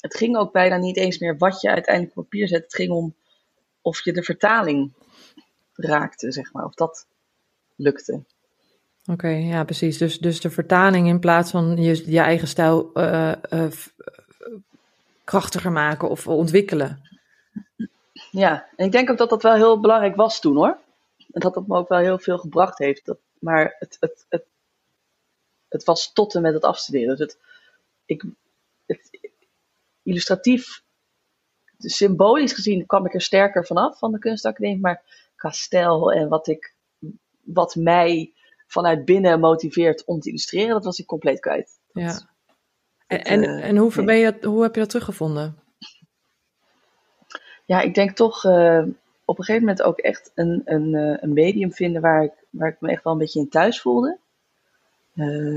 [0.00, 2.62] het ging ook bijna niet eens meer wat je uiteindelijk op papier zet.
[2.62, 3.14] Het ging om
[3.82, 4.92] of je de vertaling
[5.74, 6.64] raakte, zeg maar.
[6.64, 7.06] Of dat
[7.76, 8.22] lukte.
[9.10, 9.98] Oké, ja, precies.
[9.98, 12.92] Dus, dus de vertaling in plaats van je, je eigen stijl
[15.30, 17.08] krachtiger maken of ontwikkelen.
[18.30, 20.78] Ja, en ik denk ook dat dat wel heel belangrijk was toen hoor.
[21.32, 23.04] En dat dat me ook wel heel veel gebracht heeft.
[23.04, 24.44] Dat, maar het, het, het,
[25.68, 27.16] het was tot en met het afstuderen.
[27.16, 27.38] Dus het,
[28.04, 28.24] ik,
[28.86, 29.10] het,
[30.02, 30.82] illustratief,
[31.78, 34.80] symbolisch gezien, kwam ik er sterker vanaf van de kunstacademie.
[34.80, 35.02] Maar
[35.36, 36.74] qua stijl en wat, ik,
[37.40, 38.32] wat mij
[38.66, 41.78] vanuit binnen motiveert om te illustreren, dat was ik compleet kwijt.
[41.92, 42.29] Dat- Ja.
[43.18, 45.58] En, eh, en hoe, ben je, dat- hoe heb je dat teruggevonden?
[47.64, 48.82] ja, ik denk toch eh,
[49.24, 52.68] op een gegeven moment ook echt een, een, eh, een medium vinden waar ik, waar
[52.68, 54.18] ik me echt wel een beetje in thuis voelde.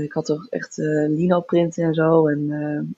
[0.02, 0.76] Ik had toch echt
[1.08, 2.96] lino printen en zo en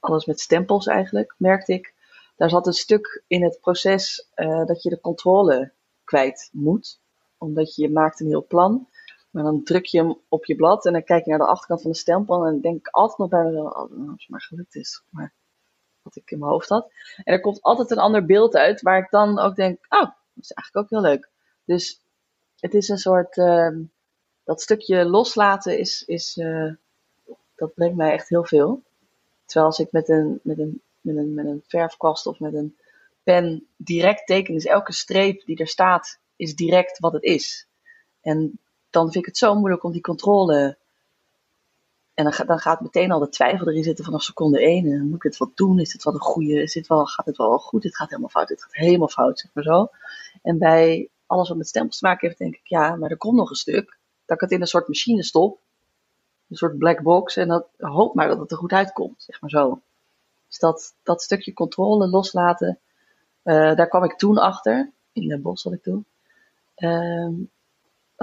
[0.00, 1.94] alles met stempels eigenlijk, merkte ik.
[2.36, 4.28] Daar zat een stuk in het proces
[4.66, 5.70] dat je de controle
[6.04, 7.00] kwijt moet.
[7.38, 8.88] Omdat je maakt een heel plan,
[9.32, 11.82] maar dan druk je hem op je blad en dan kijk je naar de achterkant
[11.82, 14.42] van de stempel en dan denk ik altijd nog bij mezelf, oh, als het maar
[14.42, 15.02] gelukt is.
[15.08, 15.32] Maar
[16.02, 16.92] wat ik in mijn hoofd had.
[17.24, 20.44] En er komt altijd een ander beeld uit waar ik dan ook denk, oh, dat
[20.44, 21.28] is eigenlijk ook heel leuk.
[21.64, 22.00] Dus
[22.58, 23.82] het is een soort, ehm,
[24.44, 26.72] dat stukje loslaten is, is eh,
[27.54, 28.82] dat brengt mij echt heel veel.
[29.44, 32.76] Terwijl als ik met een, met een, met een, met een verfkwast of met een
[33.22, 37.66] pen direct teken, is elke streep die er staat, is direct wat het is.
[38.20, 38.58] En
[38.92, 40.76] dan vind ik het zo moeilijk om die controle
[42.14, 44.92] en dan, dan gaat meteen al de twijfel erin zitten vanaf seconde één.
[44.92, 45.78] En moet ik het wel doen?
[45.78, 46.62] Is dit wel een goede?
[46.62, 47.82] Is dit wel, gaat het wel goed?
[47.82, 48.48] Dit gaat helemaal fout.
[48.48, 49.88] Dit gaat helemaal fout, zeg maar zo.
[50.42, 53.36] En bij alles wat met stempels te maken heeft, denk ik, ja, maar er komt
[53.36, 53.98] nog een stuk.
[54.24, 55.58] Dat ik het in een soort machine stop.
[56.48, 57.36] Een soort black box.
[57.36, 59.80] En dat, hoop maar dat het er goed uitkomt, zeg maar zo.
[60.48, 62.78] Dus dat, dat stukje controle loslaten,
[63.42, 64.90] eh, daar kwam ik toen achter.
[65.12, 66.04] In Den Bosch had ik toen.
[66.74, 67.32] Ehm,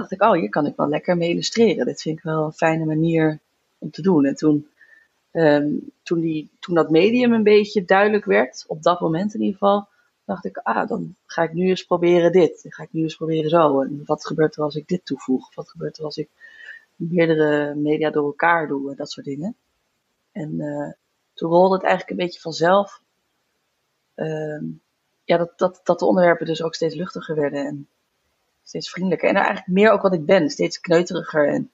[0.00, 1.86] dacht ik, oh, hier kan ik wel lekker mee illustreren.
[1.86, 3.38] Dit vind ik wel een fijne manier
[3.78, 4.24] om te doen.
[4.24, 4.68] En toen,
[5.30, 5.68] ehm,
[6.02, 9.88] toen, die, toen dat medium een beetje duidelijk werd, op dat moment in ieder geval,
[10.24, 12.62] dacht ik, ah, dan ga ik nu eens proberen dit.
[12.62, 13.80] Dan ga ik nu eens proberen zo.
[13.80, 15.54] En wat gebeurt er als ik dit toevoeg?
[15.54, 16.28] Wat gebeurt er als ik
[16.96, 18.90] meerdere media door elkaar doe?
[18.90, 19.56] En dat soort dingen.
[20.32, 20.92] En eh,
[21.34, 23.02] toen rolde het eigenlijk een beetje vanzelf.
[24.14, 24.64] ehm,
[25.24, 27.88] ja, dat, dat, dat de onderwerpen dus ook steeds luchtiger werden en
[28.70, 29.28] steeds vriendelijker.
[29.28, 30.50] En eigenlijk meer ook wat ik ben.
[30.50, 31.70] Steeds kneuteriger en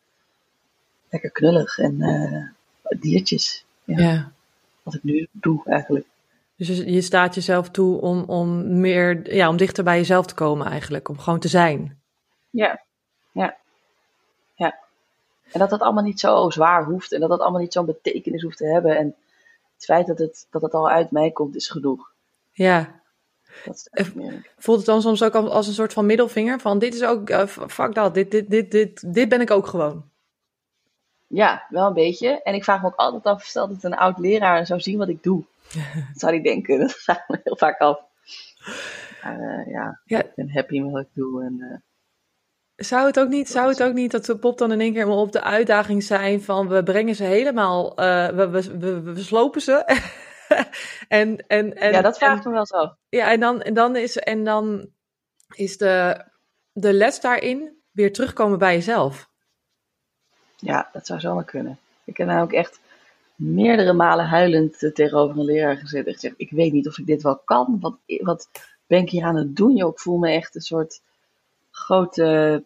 [1.09, 1.79] lekker knullig.
[1.79, 3.65] En eh, diertjes.
[3.85, 3.99] Ja.
[3.99, 4.33] Ja.
[4.83, 6.07] Wat ik nu doe eigenlijk.
[6.57, 10.35] Dus je, je staat jezelf toe om, om meer, ja, om dichter bij jezelf te
[10.35, 12.01] komen eigenlijk, om gewoon te zijn.
[12.51, 12.83] Ja,
[13.33, 13.57] ja,
[14.55, 14.79] ja.
[15.53, 18.43] En dat dat allemaal niet zo zwaar hoeft en dat dat allemaal niet zo'n betekenis
[18.43, 18.97] hoeft te hebben.
[18.99, 19.15] En
[19.75, 22.13] het feit dat het, dat het al uit mij komt is genoeg.
[22.53, 23.01] Ja.
[23.65, 24.11] Dat is.
[24.59, 27.47] Voelt het dan soms ook als een soort van middelvinger van dit is ook, eh,
[27.47, 30.05] fuck dat, dit, dit, dit, dit, dit ben ik ook gewoon.
[31.27, 32.43] Ja, wel een beetje.
[32.43, 35.09] En ik vraag me ook altijd af, stel dat een oud leraar zou zien wat
[35.09, 35.45] ik doe.
[36.13, 36.79] Wat zou hij denken?
[36.79, 38.01] Dat vraag ik me heel vaak af.
[39.23, 40.19] Maar eh, ja, Ja.
[40.23, 41.43] ik ben happy met wat ik doe.
[41.45, 41.83] En,
[42.77, 45.09] Zou het ook niet, zou het ook niet dat de pop dan in één keer
[45.09, 49.61] op de uitdaging zijn van we brengen ze helemaal, eh, we, we, we, we slopen
[49.61, 49.85] ze.
[51.09, 52.95] en, en, en, ja, dat vraagt en, me wel zo.
[53.09, 54.89] ja, en dan, en dan is, en dan
[55.55, 56.25] is de,
[56.73, 59.31] de les daarin weer terugkomen bij jezelf.
[60.57, 61.79] Ja, dat zou zomaar kunnen.
[62.05, 62.81] Ik heb nou ook echt
[63.35, 67.07] meerdere malen huilend eh, tegenover een leraar gezeten en gezegd: Ik weet niet of ik
[67.07, 67.79] dit wel kan.
[67.81, 68.49] Wat, wat
[68.87, 69.77] ben ik hier aan het doen?
[69.77, 71.03] Ik voel me echt een soort
[71.71, 72.65] grote.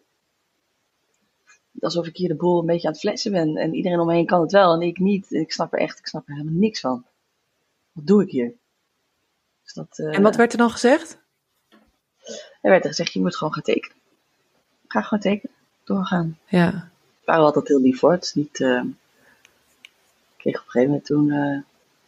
[1.79, 3.55] Alsof ik hier de boel een beetje aan het flessen ben.
[3.55, 5.31] En iedereen om me heen kan het wel en ik niet.
[5.31, 7.05] Ik snap er echt, ik snap er helemaal niks van.
[7.91, 8.53] Wat doe ik hier?
[9.63, 11.17] Dus dat, uh, en wat werd er dan gezegd?
[12.61, 13.97] Er werd er gezegd: Je moet gewoon gaan tekenen.
[14.87, 15.55] Ga gewoon tekenen.
[15.83, 16.37] Doorgaan.
[16.47, 16.89] Ja.
[17.19, 18.11] We waren altijd heel lief voor.
[18.11, 18.59] Het is niet.
[18.59, 18.81] Uh,
[20.37, 21.59] kreeg op een gegeven moment toen uh,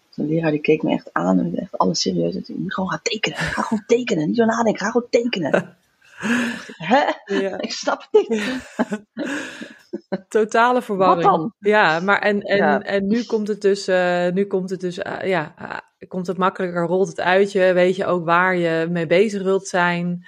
[0.10, 2.34] zo'n leraar die keek me echt aan en echt alles serieus.
[2.34, 3.38] Je moet gewoon gaan tekenen.
[3.38, 4.28] Ga gewoon tekenen.
[4.28, 4.86] Niet zo nadenken.
[4.86, 5.78] Ga gewoon tekenen.
[6.91, 7.12] Hè?
[7.26, 7.62] Ja.
[7.62, 8.43] Ik snap het niet.
[10.29, 11.29] Totale verwarring.
[11.29, 11.53] Wat dan?
[11.60, 15.23] Ja, maar en, en, en nu komt het dus, uh, nu komt het dus, uh,
[15.23, 19.08] ja, uh, komt het makkelijker, rolt het uit je, weet je ook waar je mee
[19.08, 20.25] bezig wilt zijn.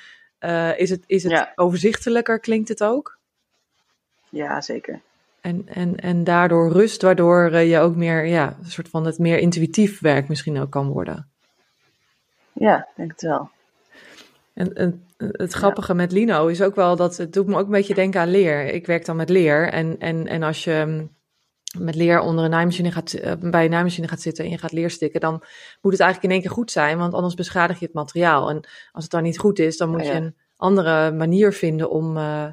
[0.76, 1.52] is het, is het ja.
[1.56, 3.18] overzichtelijker, klinkt het ook?
[4.30, 5.02] Ja, zeker.
[5.46, 9.20] En, en, en daardoor rust, waardoor eh, je ook meer, ja, een soort van het
[9.20, 11.28] meer intuïtief werk misschien ook kan worden.
[12.54, 13.50] Ja, denk het wel.
[14.56, 17.72] En, en het grappige met Lino is ook wel dat het doet me ook een
[17.72, 18.66] beetje denken aan leer.
[18.66, 19.70] Ik werk dan met leer.
[19.70, 21.16] En, en, en als je mm,
[21.84, 24.72] met leer onder een naaimachine gaat, eh, bij een naaimachine gaat zitten en je gaat
[24.72, 25.44] leerstikken, dan
[25.82, 28.50] moet het eigenlijk in één keer goed zijn, want anders beschadig je het materiaal.
[28.50, 31.90] En als het dan niet goed is, dan moet oh je een andere manier vinden
[31.90, 32.18] om.
[32.18, 32.48] Uh,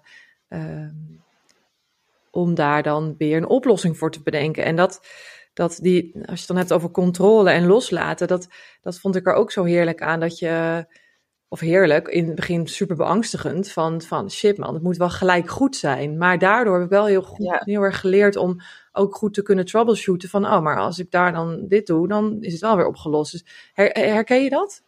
[2.31, 4.65] om daar dan weer een oplossing voor te bedenken.
[4.65, 5.07] En dat,
[5.55, 8.49] dat die, als je het dan hebt over controle en loslaten, dat,
[8.83, 10.21] dat vond ik er ook zo heerlijk aan.
[10.21, 10.87] Dat je,
[11.53, 15.51] of heerlijk, in het begin super beangstigend, van, van shit man, het moet wel gelijk
[15.51, 16.19] goed zijn.
[16.19, 18.61] Maar daardoor heb ik wel heel, goed, heel erg geleerd om
[18.93, 20.29] ook goed te kunnen troubleshooten.
[20.29, 23.33] Van, oh, maar als ik daar dan dit doe, dan is het wel weer opgelost.
[23.33, 24.83] Dus her, herken je dat?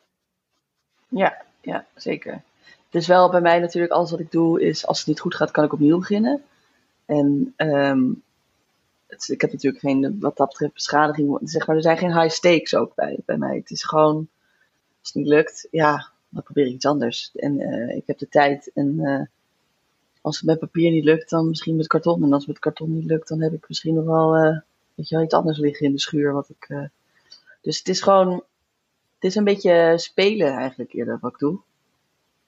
[1.09, 2.33] Ja, ja, zeker.
[2.63, 5.35] Het is wel bij mij natuurlijk, alles wat ik doe, is als het niet goed
[5.35, 6.43] gaat, kan ik opnieuw beginnen.
[7.07, 8.23] En um,
[9.07, 11.39] het, ik heb natuurlijk geen, wat dat betreft, beschadiging.
[11.43, 13.57] Zeg maar, er zijn geen high stakes ook bij, bij mij.
[13.57, 14.29] Het is gewoon,
[15.01, 17.31] als het niet lukt, ja, dan probeer ik iets anders.
[17.35, 18.71] En uh, ik heb de tijd.
[18.75, 19.21] En uh,
[20.21, 22.23] als het met papier niet lukt, dan misschien met karton.
[22.23, 24.59] En als het met karton niet lukt, dan heb ik misschien nog wel, uh,
[24.95, 26.33] weet je wel, iets anders liggen in de schuur.
[26.33, 26.91] Wat ik,
[27.61, 28.33] dus het is gewoon,
[29.15, 31.53] het is een beetje spelen eigenlijk eerder wat ik doe.
[31.53, 31.61] Een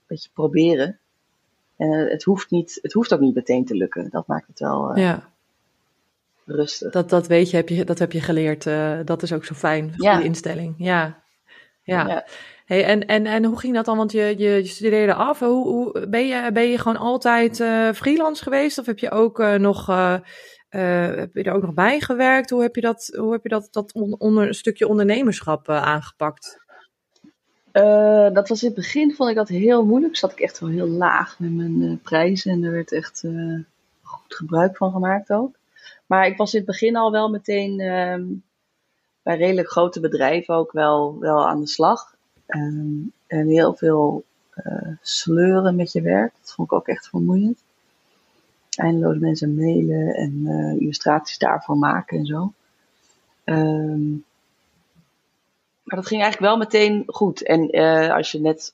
[0.06, 0.98] beetje proberen.
[1.76, 4.10] En eh, het, hoeft niet, het hoeft ook niet meteen te lukken.
[4.10, 5.30] Dat maakt het wel ja.
[6.44, 6.92] rustig.
[6.92, 8.64] Dat, dat weet je, heb je, dat heb je geleerd.
[9.06, 10.74] Dat is ook zo fijn, goede instelling.
[10.78, 11.24] Ja,
[11.86, 12.08] ja.
[12.08, 12.24] ja.
[12.64, 13.96] Hey, en, en, en hoe ging dat dan?
[13.96, 15.38] Want je, je, studeerde af.
[15.38, 18.78] Hoe, hoe, ben, je, ben je gewoon altijd uh, freelance geweest?
[18.78, 20.16] Of heb je ook uh, nog, uh,
[20.68, 22.50] heb je er ook nog bij gewerkt?
[22.50, 26.64] Hoe heb je dat, hoe heb je dat, dat onder, een stukje ondernemerschap aangepakt?
[28.32, 30.16] Dat was in het begin, vond ik dat heel moeilijk.
[30.16, 33.24] Zat ik echt wel heel laag met mijn prijzen en er werd echt
[34.02, 35.54] goed gebruik van gemaakt ook.
[36.06, 38.42] Maar ik was in het begin al wel meteen um,
[39.26, 42.14] bij redelijk grote bedrijven ook wel, wel aan de slag.
[42.46, 44.24] Um, en heel veel
[45.02, 46.32] sleuren met je werk.
[46.40, 47.62] Dat vond ik ook echt vermoeiend.
[48.76, 50.46] Eindeloos mensen mailen en
[50.78, 52.52] illustraties daarvoor maken en zo.
[53.44, 54.24] Um,
[55.82, 57.42] maar dat ging eigenlijk wel meteen goed.
[57.42, 58.72] En uh, als je net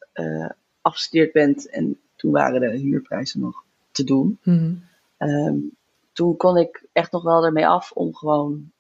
[0.81, 4.39] afgestudeerd bent en toen waren de huurprijzen nog te doen.
[4.43, 4.85] Mm
[5.19, 5.77] um,
[6.13, 8.71] toen kon ik echt nog wel ermee af om gewoon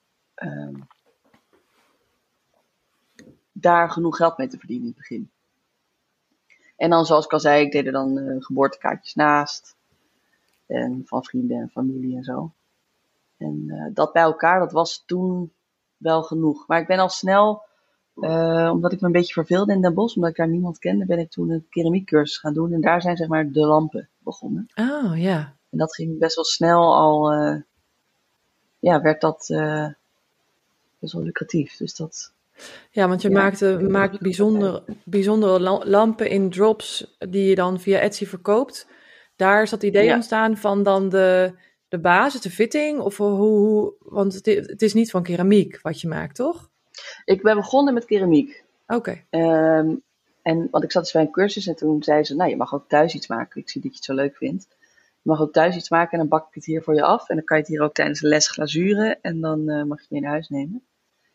[0.42, 0.86] um,
[3.62, 5.30] daar genoeg geld mee te verdienen in het begin.
[6.76, 9.76] En dan, zoals ik al zei, ik deed er dan uh, geboortekaartjes naast.
[10.66, 12.52] En van vrienden en familie en zo.
[13.36, 15.52] En dat bij elkaar, dat was toen
[15.96, 16.66] wel genoeg.
[16.66, 17.62] Maar ik ben al snel
[18.16, 21.06] uh, omdat ik me een beetje verveelde in Den Bosch, omdat ik daar niemand kende,
[21.06, 22.72] ben ik toen een keramiekcursus gaan doen.
[22.72, 24.68] En daar zijn zeg maar de lampen begonnen.
[24.74, 25.56] Oh, ja.
[25.70, 27.32] En dat ging best wel snel al,
[28.78, 29.46] ja, werd dat
[30.98, 31.76] best wel lucratief.
[31.76, 32.32] Dus dat...
[32.90, 37.98] Ja, want je ja, maakte, maakt bijzondere, bijzondere lampen in drops die je dan via
[37.98, 38.86] Etsy verkoopt.
[39.36, 40.14] Daar is dat idee ja.
[40.14, 41.54] ontstaan van dan de,
[41.88, 43.00] de basis, de fitting?
[43.00, 46.70] Of hoe, hoe want het, het is niet van keramiek wat je maakt, toch?
[47.24, 48.64] Ik ben begonnen met keramiek.
[48.86, 49.24] Oké.
[49.30, 49.78] Okay.
[49.78, 50.02] Um,
[50.42, 52.74] en want ik zat dus bij een cursus en toen zei ze, nou je mag
[52.74, 53.60] ook thuis iets maken.
[53.60, 54.66] Ik zie dat je het zo leuk vindt.
[55.22, 57.28] Je mag ook thuis iets maken en dan bak ik het hier voor je af.
[57.28, 59.96] En dan kan je het hier ook tijdens de les glazuren en dan uh, mag
[59.96, 60.82] je het mee naar huis nemen.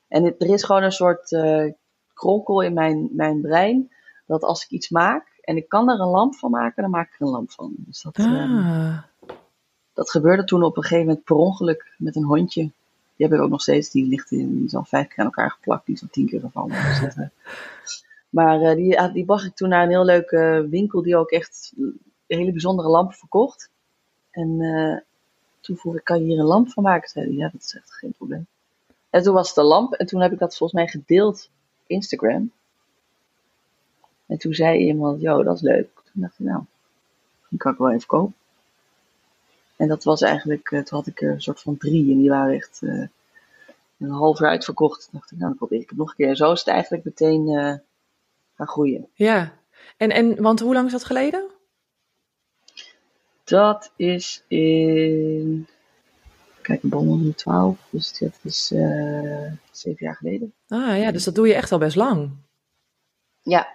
[0.07, 1.71] En het, er is gewoon een soort uh,
[2.13, 3.91] kronkel in mijn, mijn brein.
[4.25, 7.07] Dat als ik iets maak en ik kan er een lamp van maken, dan maak
[7.07, 7.73] ik er een lamp van.
[7.77, 8.25] Dus dat, ah.
[8.25, 9.01] um,
[9.93, 12.61] dat gebeurde toen op een gegeven moment per ongeluk met een hondje.
[13.15, 13.91] Die heb ik ook nog steeds.
[13.91, 15.85] Die ligt in, die is al vijf keer aan elkaar geplakt.
[15.85, 16.75] Die is al tien keer gevallen.
[17.01, 17.27] Dus uh,
[18.29, 21.73] maar uh, die, die bracht ik toen naar een heel leuke winkel die ook echt
[22.27, 23.69] hele bijzondere lampen verkocht.
[24.31, 24.97] En uh,
[25.59, 27.09] toen vroeg ik, kan je hier een lamp van maken?
[27.09, 28.47] Zei hij, ja, dat is echt geen probleem.
[29.09, 31.83] En toen was het de lamp en toen heb ik dat volgens mij gedeeld op
[31.87, 32.51] Instagram.
[34.25, 35.89] En toen zei iemand, yo, dat is leuk.
[35.93, 36.63] Toen dacht ik, nou,
[37.49, 38.35] die kan ik wel even kopen.
[39.75, 42.29] En dat was eigenlijk, eh, toen had ik er een soort van drie en die
[42.29, 43.07] waren echt uh,
[43.97, 45.01] een half uur uitverkocht.
[45.01, 46.27] Toen dacht ik, nou, dan probeer ik het nog een keer.
[46.27, 47.73] En zo is het eigenlijk meteen uh,
[48.55, 49.07] gaan groeien.
[49.13, 49.53] Ja,
[49.97, 51.49] en, en want hoe lang is dat geleden?
[53.43, 55.67] Dat is in,
[56.67, 60.53] kijk, een bom 12, dus dat is uh, zeven jaar geleden.
[60.67, 62.31] Ah ja, dus dat doe je echt al best lang.
[63.41, 63.67] Ja.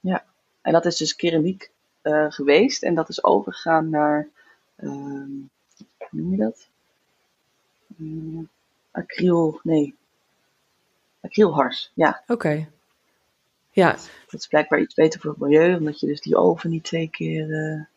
[0.00, 0.24] Ja,
[0.62, 1.70] en dat is dus keramiek
[2.02, 4.28] uh, geweest en dat is overgegaan naar,
[4.76, 4.90] uh,
[5.98, 6.68] hoe noem je dat?
[7.98, 8.44] Uh,
[8.90, 9.94] acryl, nee,
[11.20, 12.20] acrylhars, ja.
[12.22, 12.32] Oké.
[12.32, 12.68] Okay.
[13.70, 13.90] Ja.
[14.30, 17.08] Dat is blijkbaar iets beter voor het milieu, omdat je dus die oven niet twee
[17.10, 17.88] keer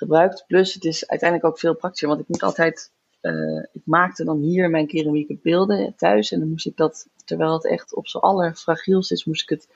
[0.00, 0.44] gebruikt.
[0.46, 2.90] Plus het is uiteindelijk ook veel praktischer, want ik moet altijd,
[3.22, 7.52] uh, ik maakte dan hier mijn keramieke beelden thuis en dan moest ik dat, terwijl
[7.52, 9.68] het echt op z'n allerfragielst is, moest ik het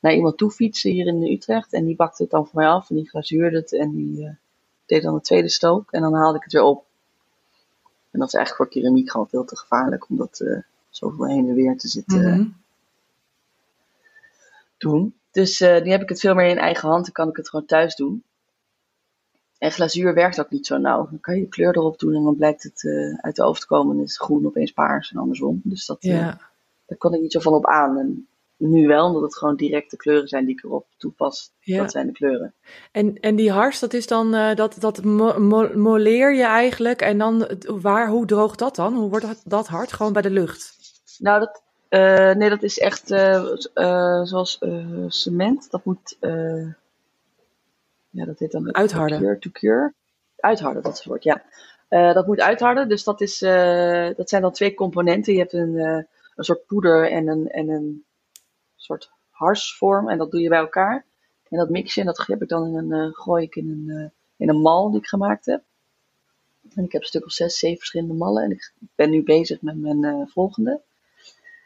[0.00, 2.90] naar iemand toe fietsen hier in Utrecht en die bakte het dan voor mij af
[2.90, 4.30] en die glazuurde het en die uh,
[4.86, 6.84] deed dan de tweede stook en dan haalde ik het weer op.
[8.10, 10.58] En dat is eigenlijk voor keramiek gewoon veel te gevaarlijk om dat uh,
[10.90, 12.56] zoveel heen en weer te zitten Mm -hmm.
[14.78, 15.14] doen.
[15.30, 17.66] Dus nu heb ik het veel meer in eigen hand en kan ik het gewoon
[17.66, 18.22] thuis doen.
[19.58, 21.08] En glazuur werkt ook niet zo nauw.
[21.10, 23.66] Dan kan je kleur erop doen en dan blijkt het uh, uit de oven te
[23.66, 25.60] komen en is het groen opeens paars en andersom.
[25.64, 26.18] Dus dat, ja.
[26.18, 26.34] uh,
[26.86, 27.98] daar kon ik niet zo van op aan.
[27.98, 31.52] En nu wel, omdat het gewoon directe kleuren zijn die ik erop toepas.
[31.60, 31.78] Ja.
[31.78, 32.54] Dat zijn de kleuren.
[32.92, 37.02] En, en die hars, dat is dan, uh, dat, dat mo mo moleer je eigenlijk.
[37.02, 38.94] En dan, waar, hoe droogt dat dan?
[38.94, 39.92] Hoe wordt dat, dat hard?
[39.92, 40.76] Gewoon bij de lucht?
[41.18, 41.62] Nou, dat,
[42.36, 43.08] nee, dat is echt
[44.28, 44.58] zoals
[45.08, 45.70] cement.
[45.70, 46.16] Dat moet,
[48.14, 49.18] ja, dat heet dan uitharden.
[49.18, 49.92] Cure to cure.
[50.36, 51.42] Uitharden, dat woord, ja.
[51.88, 53.38] dat moet uitharden, dus dat, is,
[54.16, 55.32] dat zijn dan twee componenten.
[55.32, 58.04] Je hebt een, een soort poeder en een, en een
[58.76, 61.04] soort harsvorm en dat doe je bij elkaar.
[61.48, 64.12] En dat mix je en dat heb ik dan in een, gooi ik in een,
[64.36, 65.62] in een mal die ik gemaakt heb.
[66.74, 69.62] En ik heb een stuk of zes, zeven verschillende mallen en ik ben nu bezig
[69.62, 70.80] met mijn volgende.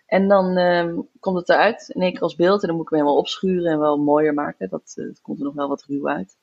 [0.09, 2.90] En dan ehm, komt het eruit in één keer als beeld en dan moet ik
[2.90, 4.68] hem helemaal opschuren en wel mooier maken.
[4.68, 6.37] Dat, dat komt er nog wel wat ruw uit.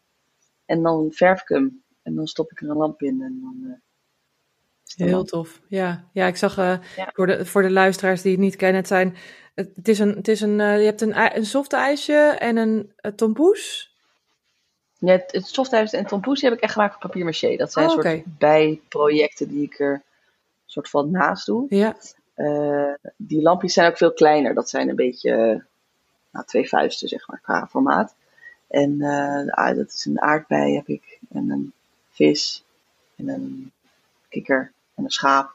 [0.66, 3.80] En dan verf ik hem en dan stop ik er een lamp in en dan
[4.96, 5.62] Heel tof.
[5.68, 6.80] Ja, ja ik zag ja.
[7.14, 9.16] Voor, de, voor de luisteraars die het niet kennen, het zijn.
[9.56, 12.94] Het, het is een, het is een, je hebt een, een soft ijsje en een,
[12.96, 13.94] een tompoes.
[14.98, 17.56] Ja, het, het soft ijsje en tompoes heb ik echt gemaakt van papier maché.
[17.56, 20.04] Dat zijn oh, soort bijprojecten die ik er
[20.66, 21.66] soort van naast doe.
[21.70, 21.96] Ja.
[22.36, 24.54] Uh, die lampjes zijn ook veel kleiner.
[24.54, 25.64] Dat zijn een beetje
[26.30, 28.16] nou, twee vuisten, zeg maar, qua formaat.
[28.68, 28.98] En
[29.76, 31.74] dat is een aardbei heb ik en een
[32.10, 32.64] vis
[33.16, 33.72] en een
[34.30, 35.52] kikker en een schaap.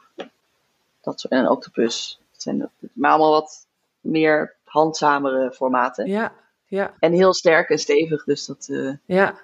[1.01, 2.19] Dat soort, en een octopus.
[2.31, 3.65] Dat zijn maar allemaal wat
[4.01, 6.07] meer handzamere formaten.
[6.07, 6.33] Ja,
[6.65, 6.93] ja.
[6.99, 8.67] En heel sterk en stevig, dus dat...
[8.69, 9.39] Uh, ja.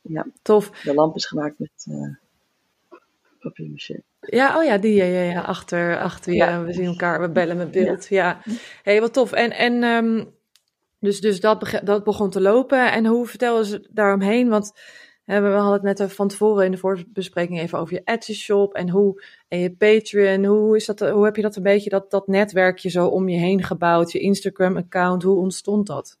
[0.00, 0.26] Ja.
[0.42, 0.70] Tof.
[0.70, 2.14] De lamp is gemaakt met uh,
[4.20, 6.48] Ja, oh ja, die ja, ja, ja, achter, achter ja.
[6.48, 6.64] ja.
[6.64, 8.08] We zien elkaar, we bellen met beeld.
[8.08, 8.40] Ja.
[8.44, 8.52] ja.
[8.82, 9.32] hey, wat tof.
[9.32, 10.34] En, en um,
[11.04, 12.92] dus, dus dat, dat begon te lopen.
[12.92, 14.48] En hoe vertelden ze daaromheen?
[14.48, 14.72] Want
[15.24, 18.88] we hadden het net van tevoren in de voorbespreking even over je Etsy shop en
[18.88, 20.44] hoe en je Patreon.
[20.44, 23.38] Hoe, is dat, hoe heb je dat een beetje, dat, dat netwerkje zo om je
[23.38, 24.12] heen gebouwd?
[24.12, 26.18] Je Instagram account, hoe ontstond dat?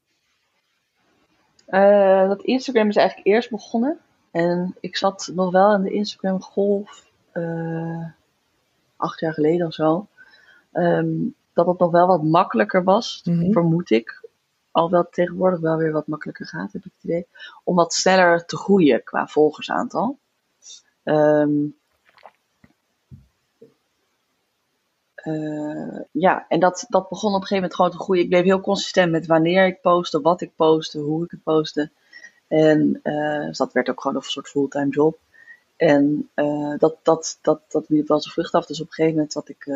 [1.68, 3.98] Uh, dat Instagram is eigenlijk eerst begonnen.
[4.30, 8.06] En ik zat nog wel in de Instagram golf uh,
[8.96, 10.06] acht jaar geleden of zo.
[10.72, 13.52] Um, dat het nog wel wat makkelijker was, Mhm.
[13.52, 14.22] vermoed ik
[14.70, 17.26] alhoewel het tegenwoordig wel weer wat makkelijker gaat, heb ik het idee,
[17.64, 20.18] om wat sneller te groeien qua volgersaantal.
[21.04, 21.76] Um,
[25.24, 28.22] uh, ja, en dat, dat begon op een gegeven moment gewoon te groeien.
[28.22, 31.90] Ik bleef heel consistent met wanneer ik postte, wat ik postte, hoe ik het postte.
[32.48, 35.18] En uh, dus dat werd ook gewoon een soort fulltime job.
[35.76, 38.66] En uh, dat, dat, dat, dat wierp wel zijn vrucht af.
[38.66, 39.68] Dus op een gegeven moment zat ik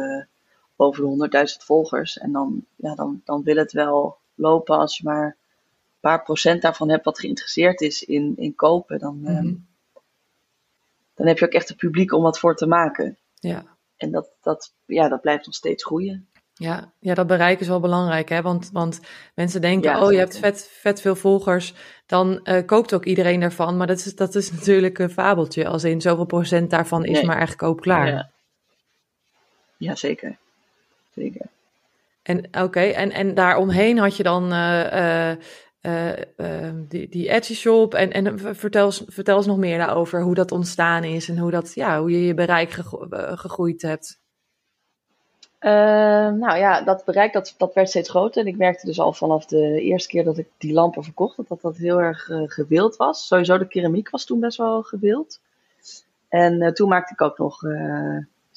[0.76, 2.18] over de 100.000 volgers.
[2.18, 5.34] En dan, ja, dan, dan wil het wel lopen als je maar een
[6.01, 8.99] paar procent daarvan hebt wat geïnteresseerd is in, in kopen.
[8.99, 9.32] Dan, Mhm.
[9.32, 9.66] mm-hmm.
[11.14, 13.16] dan heb je ook echt het publiek om wat voor te maken.
[13.34, 13.76] Ja.
[13.96, 16.27] En dat, dat, ja, dat blijft nog steeds groeien.
[16.59, 18.42] Ja, ja, dat bereiken is wel belangrijk, hè?
[18.42, 19.00] Want, want
[19.34, 21.74] mensen denken, Ja, oh, je hebt vet, vet veel volgers,
[22.06, 23.76] dan eh, koopt ook iedereen daarvan.
[23.76, 27.24] Maar dat is, dat is natuurlijk een fabeltje, als in zoveel procent daarvan is Nee.
[27.24, 28.06] maar eigenlijk koopklaar.
[28.09, 28.30] Ja.
[29.76, 30.36] ja, zeker.
[31.14, 31.46] Zeker.
[32.22, 35.30] En oké, en, en daaromheen had je dan, eh,
[36.36, 37.94] eh, die, die Etsy shop.
[37.94, 41.50] En, en vertel, eens, vertel eens nog meer daarover hoe dat ontstaan is en hoe,
[41.50, 42.70] dat, ja, hoe je je bereik
[43.34, 44.20] gegroeid hebt.
[45.61, 48.40] Nou ja, dat bereik dat, dat werd steeds groter.
[48.42, 51.48] En ik merkte dus al vanaf de eerste keer dat ik die lampen verkocht, dat
[51.48, 53.26] dat, dat heel erg gewild was.
[53.26, 55.40] Sowieso de keramiek was toen best wel gewild.
[56.28, 57.62] En toen maakte ik ook nog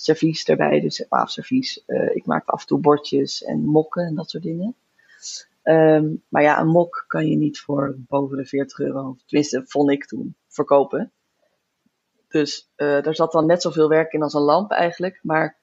[0.01, 1.83] servies erbij, dus servies.
[1.87, 4.75] Uh, ik maak af en toe bordjes en mokken en dat soort dingen.
[5.63, 9.91] Um, maar ja, een mok kan je niet voor boven de 40 euro, tenminste vond
[9.91, 11.11] ik toen, verkopen.
[12.27, 15.19] Dus daar zat dan net zoveel werk in als een lamp eigenlijk.
[15.23, 15.57] Maar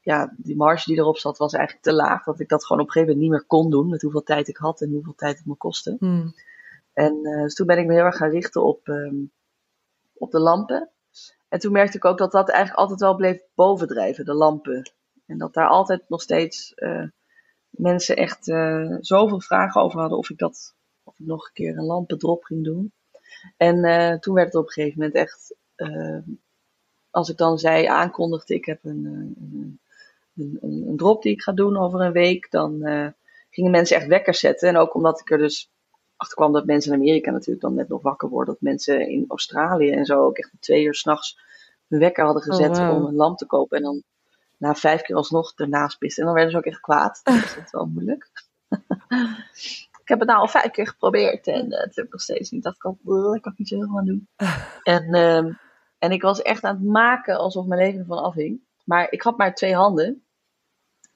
[0.00, 2.24] ja, die marge die erop zat was eigenlijk te laag.
[2.24, 3.88] Dat ik dat gewoon op een gegeven moment niet meer kon doen.
[3.88, 5.96] Met hoeveel tijd ik had en hoeveel tijd het me kostte.
[5.98, 6.34] Hmm.
[6.92, 9.32] En uh, dus toen ben ik me heel erg gaan richten op, um,
[10.14, 10.88] op de lampen.
[11.48, 14.92] En toen merkte ik ook dat dat eigenlijk altijd wel bleef bovendrijven, de lampen.
[15.26, 17.04] En dat daar altijd nog steeds uh,
[17.70, 21.78] mensen echt uh, zoveel vragen over hadden of ik dat, of ik nog een keer
[21.78, 22.92] een lampendrop ging doen.
[23.56, 25.54] En toen werd het op een gegeven moment echt,
[27.10, 29.04] als ik dan zei, aankondigde ik heb een,
[29.40, 29.80] een,
[30.38, 32.82] een, een, drop die ik ga doen over een week, dan
[33.50, 34.68] gingen mensen echt wekkers zetten.
[34.68, 35.70] En ook omdat ik er dus
[36.16, 38.54] achterkwam dat mensen in Amerika natuurlijk dan net nog wakker worden.
[38.54, 41.38] Dat mensen in Australië en zo ook echt twee uur s'nachts
[41.88, 43.76] hun wekker hadden oh, gezet om een lamp te kopen.
[43.76, 44.02] En dan
[44.56, 46.22] na vijf keer alsnog ernaast pisten.
[46.22, 47.20] En dan werden ze ook echt kwaad.
[47.24, 48.30] Dat is wel moeilijk.
[50.02, 52.50] ik heb het nou al vijf keer geprobeerd en uh, het heb ik nog steeds
[52.50, 52.62] niet.
[52.62, 52.98] Dat kan,
[53.34, 54.28] ik kan niet zo heel aan doen.
[54.82, 55.54] En, uh,
[55.98, 58.60] en ik was echt aan het maken alsof mijn leven ervan afhing.
[58.84, 60.22] Maar ik had maar twee handen.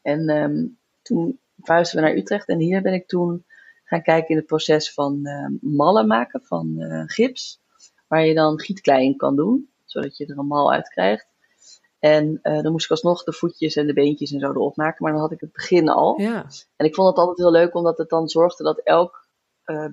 [0.03, 2.49] En um, toen verhuisden we naar Utrecht.
[2.49, 3.45] En hier ben ik toen
[3.85, 7.61] gaan kijken in het proces van uh, mallen maken van uh, gips.
[8.07, 11.27] Waar je dan gietklei in kan doen, zodat je er een mal uit krijgt.
[11.99, 15.05] En uh, dan moest ik alsnog de voetjes en de beentjes en zo erop maken.
[15.05, 16.21] Maar dan had ik het begin al.
[16.21, 16.47] Ja.
[16.77, 19.29] En ik vond het altijd heel leuk, omdat het dan zorgde dat elk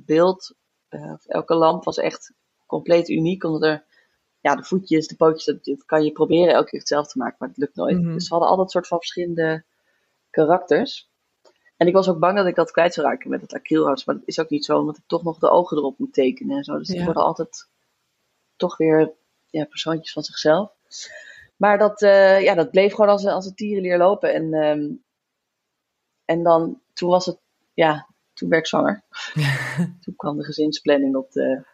[0.05, 0.55] beeld,
[0.89, 2.33] of elke lamp was echt
[2.65, 3.43] compleet uniek.
[3.43, 3.83] Omdat er,
[4.39, 7.49] ja, de voetjes, de pootjes, dat, kan je proberen elke keer hetzelfde te maken, maar
[7.49, 7.97] het lukt nooit.
[7.97, 8.13] Mm -hmm.
[8.13, 9.63] Dus we hadden altijd een soort van verschillende
[10.29, 11.09] karakters.
[11.77, 14.05] En ik was ook bang dat ik dat kwijt zou raken met het acrylhout.
[14.05, 16.57] Maar dat is ook niet zo, omdat ik toch nog de ogen erop moet tekenen
[16.57, 16.77] en zo.
[16.77, 17.67] Dus die worden altijd
[18.55, 19.13] toch weer
[19.49, 20.71] ja, persoontjes van zichzelf.
[21.55, 24.33] Maar dat, uh, ja, dat bleef gewoon als, als een tierenlier lopen.
[24.33, 25.03] En, um,
[26.25, 27.37] en dan, toen was het,
[27.73, 29.03] ja, toen werd ik zwanger.
[30.01, 31.65] toen kwam de gezinsplanning op de...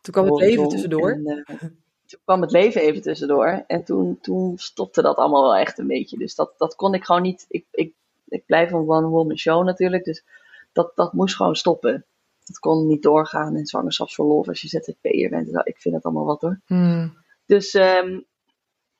[0.00, 1.10] Toen kwam het leven tussendoor.
[1.10, 1.70] En, uh,
[2.12, 3.64] toen kwam het leven even tussendoor.
[3.66, 6.18] En toen, toen stopte dat allemaal wel echt een beetje.
[6.18, 7.44] Dus dat, dat kon ik gewoon niet.
[7.48, 7.92] Ik, ik
[8.32, 10.04] ik blijf een one-woman show natuurlijk.
[10.04, 10.24] Dus
[10.72, 12.04] dat, dat moest gewoon stoppen.
[12.46, 15.48] Het kon niet doorgaan in zwangerschapsverlof als je ZZP'er bent.
[15.64, 16.60] Ik vind het allemaal wat hoor.
[16.66, 17.16] Hmm.
[17.46, 18.24] Dus um,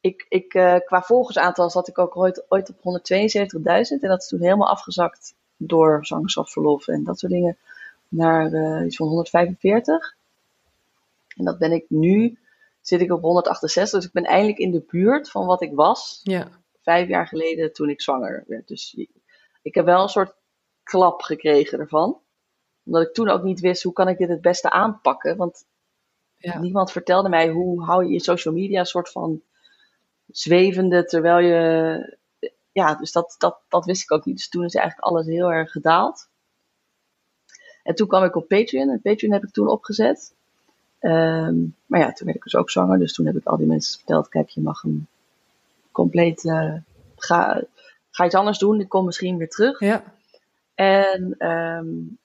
[0.00, 4.00] ik, ik, uh, qua volgersaantal zat ik ook ooit, ooit op 172.000.
[4.00, 7.56] En dat is toen helemaal afgezakt door zwangerschapsverlof en dat soort dingen.
[8.08, 10.14] Naar uh, iets van 145.
[11.36, 12.38] En dat ben ik nu,
[12.82, 13.98] zit ik op 168.
[13.98, 16.20] Dus ik ben eindelijk in de buurt van wat ik was.
[16.22, 16.48] Ja.
[16.82, 18.68] Vijf jaar geleden toen ik zwanger werd.
[18.68, 19.06] Dus
[19.62, 20.34] ik heb wel een soort
[20.82, 22.20] klap gekregen ervan.
[22.84, 25.36] Omdat ik toen ook niet wist hoe kan ik dit het beste aanpakken.
[25.36, 25.66] Want
[26.36, 26.58] ja.
[26.58, 29.42] niemand vertelde mij hoe hou je je social media een soort van
[30.26, 32.20] zwevende terwijl je.
[32.72, 34.36] Ja, dus dat, dat, dat wist ik ook niet.
[34.36, 36.30] Dus toen is eigenlijk alles heel erg gedaald.
[37.82, 38.88] En toen kwam ik op Patreon.
[38.88, 40.34] En Patreon heb ik toen opgezet.
[41.04, 42.98] Um, maar ja, toen werd ik dus ook zwanger.
[42.98, 45.06] Dus toen heb ik al die mensen verteld: kijk, je mag hem
[45.90, 46.44] compleet.
[46.44, 46.74] Uh,
[47.16, 47.62] ga,
[48.10, 49.80] ga iets anders doen, ik kom misschien weer terug.
[49.80, 50.04] Ja.
[50.74, 52.18] En um,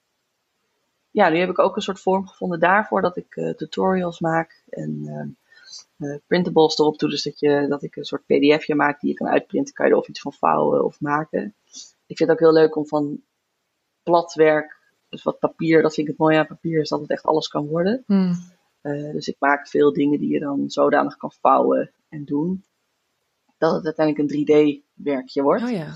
[1.12, 4.64] ja, nu heb ik ook een soort vorm gevonden daarvoor dat ik uh, tutorials maak
[4.70, 5.02] en
[5.98, 7.10] uh, printables erop doe.
[7.10, 9.92] Dus dat, je, dat ik een soort pdfje maak die je kan uitprinten, kan je
[9.92, 11.54] er of iets van vouwen of maken.
[12.06, 13.22] Ik vind het ook heel leuk om van
[14.04, 14.78] plat werk,
[15.10, 17.48] dus wat papier, dat vind ik het mooie aan papier, is dat het echt alles
[17.48, 18.04] kan worden.
[18.06, 18.56] Hmm.
[19.12, 22.64] Dus ik maak veel dingen die je dan zodanig kan vouwen en doen
[23.58, 25.64] dat het uiteindelijk een 3D-werkje wordt.
[25.64, 25.94] Oh ja.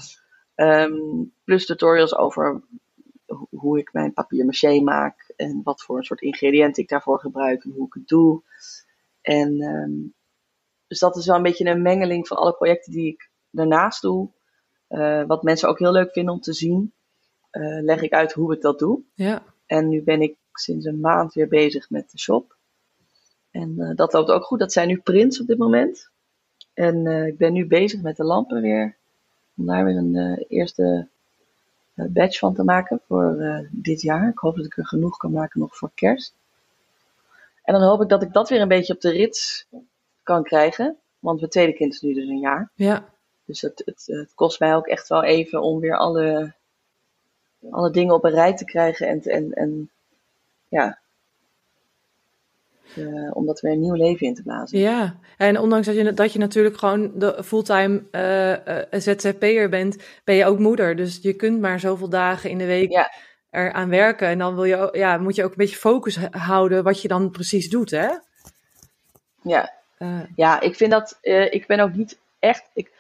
[0.55, 2.61] Um, plus tutorials over
[3.49, 7.63] hoe ik mijn papier maché maak en wat voor een soort ingrediënten ik daarvoor gebruik
[7.63, 8.41] en hoe ik het doe.
[9.21, 10.13] En um,
[10.87, 14.29] dus dat is wel een beetje een mengeling van alle projecten die ik daarnaast doe.
[14.89, 16.93] Uh, wat mensen ook heel leuk vinden om te zien,
[17.51, 19.01] uh, leg ik uit hoe ik dat doe.
[19.13, 19.43] Ja.
[19.65, 22.57] En nu ben ik sinds een maand weer bezig met de shop.
[23.51, 24.59] En uh, dat loopt ook goed.
[24.59, 26.09] Dat zijn nu prints op dit moment.
[26.73, 28.95] En uh, ik ben nu bezig met de lampen weer.
[29.57, 31.07] Om daar weer een uh, eerste
[31.93, 34.29] batch van te maken voor dit jaar.
[34.29, 36.33] Ik hoop dat ik er genoeg kan maken nog voor kerst.
[37.63, 39.67] En dan hoop ik dat ik dat weer een beetje op de rits
[40.23, 40.97] kan krijgen.
[41.19, 42.69] Want mijn tweede kind is nu dus een jaar.
[42.75, 43.05] Ja.
[43.45, 46.53] Dus het, het, het kost mij ook echt wel even om weer alle,
[47.69, 49.07] alle dingen op een rij te krijgen.
[49.07, 49.89] En, en, en
[50.67, 50.99] ja,
[52.95, 54.79] uh, om dat weer een nieuw leven in te blazen.
[54.79, 59.97] Ja, en ondanks dat je, dat je natuurlijk gewoon de fulltime uh, uh, ZZP'er bent,
[60.23, 60.95] ben je ook moeder.
[60.95, 63.11] Dus je kunt maar zoveel dagen in de week ja.
[63.49, 64.27] eraan werken.
[64.27, 67.31] En dan wil je, ja, moet je ook een beetje focus houden wat je dan
[67.31, 68.09] precies doet, hè?
[69.43, 69.73] Ja,
[70.35, 71.17] ja ik vind dat,
[71.49, 72.91] ik ben ook niet echt, ik,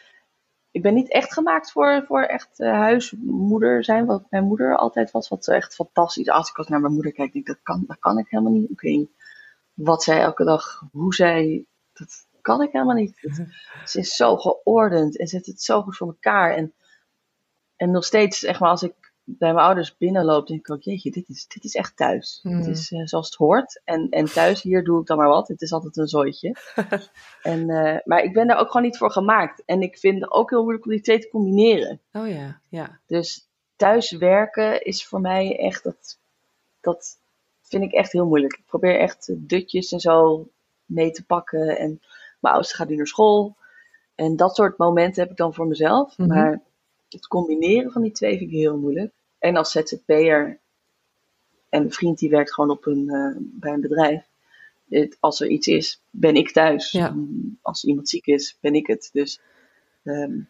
[0.71, 5.29] ik ben niet echt gemaakt voor, voor echt huismoeder zijn, wat mijn moeder altijd was.
[5.29, 6.29] Wat echt fantastisch.
[6.29, 8.51] Als ik als naar mijn moeder kijk, denk ik, dat kan, dat kan ik helemaal
[8.51, 8.81] niet.
[8.81, 9.09] Niet
[9.73, 13.17] wat zij elke dag, hoe zij, dat kan ik helemaal niet.
[13.85, 16.55] ze is zo geordend en zet het zo goed voor elkaar.
[16.55, 16.73] En,
[17.75, 21.11] en nog steeds, zeg maar, als ik bij mijn ouders binnenloop, denk ik ook, jeetje,
[21.11, 22.39] dit is, dit is echt thuis.
[22.43, 22.71] Het hmm.
[22.71, 23.81] is uh, zoals het hoort.
[23.83, 25.47] En, en thuis, hier doe ik dan maar wat.
[25.47, 26.55] Het is altijd een zooitje.
[27.41, 29.63] en, uh, maar ik ben daar ook gewoon niet voor gemaakt.
[29.65, 32.01] En ik vind het ook heel moeilijk om die twee te combineren.
[32.11, 32.99] Oh ja, ja.
[33.05, 36.19] Dus thuis werken is voor mij echt, dat,
[36.81, 37.17] dat,
[37.71, 38.53] vind ik echt heel moeilijk.
[38.53, 40.47] Ik probeer echt dutjes en zo
[40.85, 41.77] mee te pakken.
[41.77, 42.01] En
[42.39, 43.55] mijn oudste gaat nu naar school.
[44.15, 46.17] En dat soort momenten heb ik dan voor mezelf.
[46.17, 46.27] Mhm.
[46.27, 46.61] Maar
[47.09, 49.13] het combineren van die twee vind ik heel moeilijk.
[49.39, 50.59] En als ZZP'er
[51.69, 54.25] en een vriend die werkt gewoon op een, uh, bij een bedrijf.
[55.19, 56.99] als er iets is, ben ik thuis.
[57.61, 59.09] Als iemand ziek is, ben ik het.
[59.13, 59.39] Dus
[60.03, 60.49] um,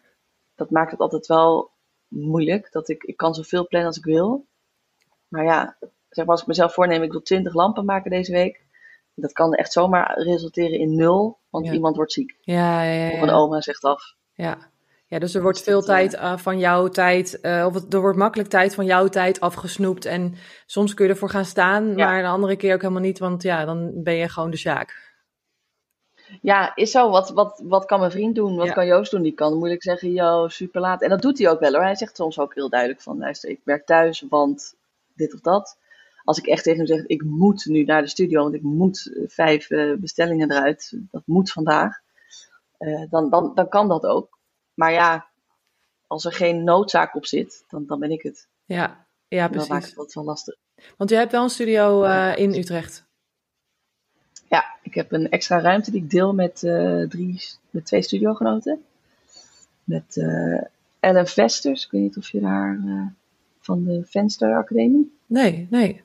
[0.54, 1.70] dat maakt het altijd wel
[2.08, 2.72] moeilijk.
[2.72, 4.46] Dat ik, ik kan zoveel plannen als ik wil.
[5.28, 5.76] Maar ja,
[6.14, 8.60] zeg maar als ik mezelf voorneem, ik wil 20 lampen maken deze week.
[9.14, 12.36] Dat kan echt zomaar resulteren in nul, want iemand wordt ziek.
[12.40, 14.14] Ja, ja, ja, Of een oma zegt af.
[14.34, 14.58] Ja,
[15.06, 18.18] ja dus er wordt dus veel tijd uh, van jouw tijd, uh, of er wordt
[18.18, 20.04] makkelijk tijd van jouw tijd afgesnoept.
[20.04, 20.34] En
[20.66, 23.64] soms kun je ervoor gaan staan, maar een andere keer ook helemaal niet, want ja,
[23.64, 25.10] dan ben je gewoon de zaak.
[26.40, 27.10] Ja, is zo.
[27.10, 28.56] Wat, wat, wat kan mijn vriend doen?
[28.56, 29.22] Wat kan Joost doen?
[29.22, 31.02] Die kan moeilijk zeggen, yo, super laat.
[31.02, 31.82] En dat doet hij ook wel hoor.
[31.82, 34.74] Hij zegt soms ook heel duidelijk van, luister, ik werk thuis, want
[35.14, 35.78] dit of dat
[36.24, 39.12] als ik echt tegen hem zeg, ik moet nu naar de studio, want ik moet
[39.14, 42.00] eh, vijf uh, bestellingen eruit, dat moet vandaag,
[42.78, 44.38] uh, dan, dan, dan kan dat ook.
[44.74, 45.26] Maar ja,
[46.06, 48.48] als er geen noodzaak op zit, dan, dan ben ik het.
[48.64, 49.68] Ja, ja precies.
[49.68, 50.56] Dan maakt het wat wel lastig.
[50.96, 53.04] Want jij hebt wel een studio uh, in Utrecht.
[54.48, 56.58] Ja, ik heb een extra ruimte die ik deel met,
[57.08, 58.84] drie, met twee studiogenoten.
[59.84, 60.16] Met
[61.00, 62.80] Ellen Vesters, ik weet niet of je daar
[63.60, 65.18] van de Venster Academie.
[65.26, 66.02] Nee, nee.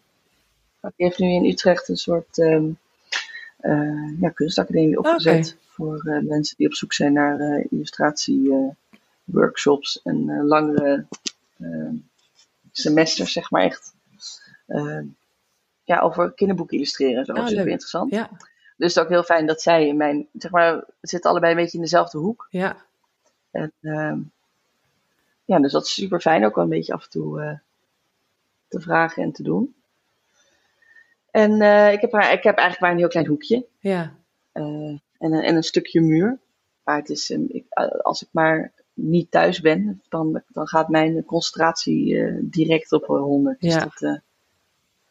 [0.81, 2.77] Die heeft nu in Utrecht een soort um,
[3.61, 5.57] uh, ja, kunstacademie opgezet.
[5.67, 11.05] Voor uh, mensen die op zoek zijn naar uh, illustratieworkshops en langere
[11.59, 11.95] ehm,
[12.71, 13.93] semesters, zeg maar echt.
[14.67, 15.05] Ehm,
[15.83, 17.25] ja, over kinderboeken illustreren.
[17.25, 17.33] Zo.
[17.33, 18.11] Oh, super interessant.
[18.11, 18.29] Ja.
[18.29, 18.39] Dus
[18.77, 21.57] het is ook heel fijn dat zij in mijn, zeg maar, we zitten allebei een
[21.57, 22.47] beetje in dezelfde hoek.
[22.49, 22.85] Ja.
[23.51, 23.73] En
[25.45, 27.59] ja, dus dat is super fijn ook wel een beetje af en toe
[28.67, 29.75] te vragen en te doen.
[31.37, 33.65] En uh, ik, heb, ik heb eigenlijk maar een heel klein hoekje.
[33.79, 34.15] Ja.
[34.53, 36.39] Uh, en, en een stukje muur.
[36.83, 37.65] Maar het is, um, ik,
[38.01, 43.61] als ik maar niet thuis ben, dan, dan gaat mijn concentratie uh, direct op 100.
[43.61, 43.79] Dus ja.
[43.79, 44.21] dat,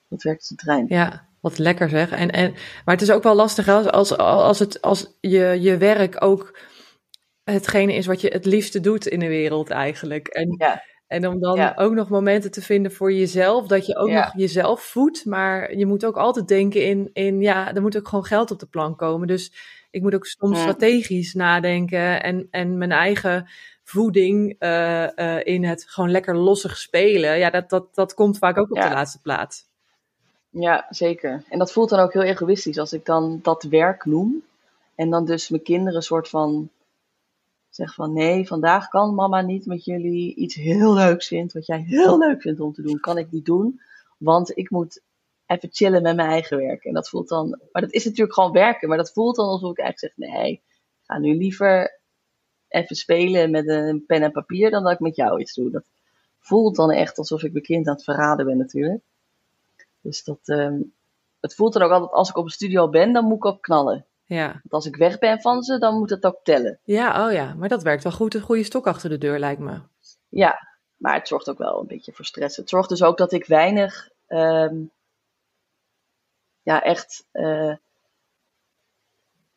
[0.08, 0.84] dat werkt het trein.
[0.88, 2.10] Ja, wat lekker zeg.
[2.10, 2.52] En, en,
[2.84, 6.58] maar het is ook wel lastig als, als, als, het, als je, je werk ook
[7.44, 10.26] hetgene is wat je het liefste doet in de wereld eigenlijk.
[10.26, 10.82] En, ja.
[11.06, 14.82] En om dan ook nog momenten te vinden voor jezelf, dat je ook nog jezelf
[14.82, 15.24] voedt.
[15.24, 18.58] Maar je moet ook altijd denken in, in, ja, er moet ook gewoon geld op
[18.58, 19.26] de plank komen.
[19.26, 19.52] Dus
[19.90, 23.48] ik moet ook soms strategisch nadenken en, en mijn eigen
[23.82, 27.38] voeding uh, uh, in het gewoon lekker lossig spelen.
[27.38, 29.64] Ja, dat, dat, dat komt vaak ook op de laatste plaats.
[30.50, 31.42] Ja, zeker.
[31.48, 34.42] En dat voelt dan ook heel egoïstisch als ik dan dat werk noem.
[34.94, 36.70] En dan dus mijn kinderen een soort van
[37.76, 41.80] zeg van nee, vandaag kan mama niet met jullie iets heel leuks vindt, wat jij
[41.86, 43.80] heel leuk vindt om te doen, kan ik niet doen,
[44.18, 45.00] want ik moet
[45.46, 46.84] even chillen met mijn eigen werk.
[46.84, 49.70] En dat voelt dan, maar dat is natuurlijk gewoon werken, maar dat voelt dan alsof
[49.70, 50.62] ik eigenlijk zeg nee,
[51.02, 52.00] ga nu liever
[52.68, 55.70] even spelen met een pen en papier dan dat ik met jou iets doe.
[55.70, 55.84] Dat
[56.38, 59.02] voelt dan echt alsof ik mijn kind aan het verraden ben natuurlijk.
[60.00, 60.94] Dus dat, um,
[61.40, 63.62] het voelt dan ook altijd, als ik op een studio ben, dan moet ik ook
[63.62, 64.06] knallen.
[64.26, 64.46] Ja.
[64.46, 66.80] Want als ik weg ben van ze, dan moet het ook tellen.
[66.84, 68.34] Ja, oh ja, maar dat werkt wel goed.
[68.34, 69.80] Een goede stok achter de deur, lijkt me.
[70.28, 72.56] Ja, maar het zorgt ook wel een beetje voor stress.
[72.56, 74.90] Het zorgt dus ook dat ik weinig, um,
[76.62, 77.74] ja, echt, uh,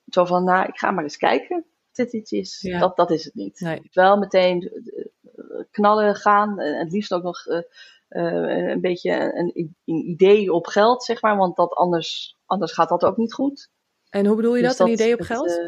[0.08, 1.66] zo van, nou, ik ga maar eens kijken
[2.06, 2.62] dit iets is.
[2.62, 2.80] Ja.
[2.80, 3.60] Dat, dat is het niet.
[3.60, 3.90] Nee.
[3.92, 7.62] Wel meteen eh, knallen gaan en het liefst ook nog uh,
[8.10, 9.52] uh, een beetje een,
[9.86, 13.70] een, idee op geld, zeg maar, want dat anders, anders gaat dat ook niet goed.
[14.10, 15.50] En hoe bedoel je dus dat, een idee op geld?
[15.50, 15.68] Uh,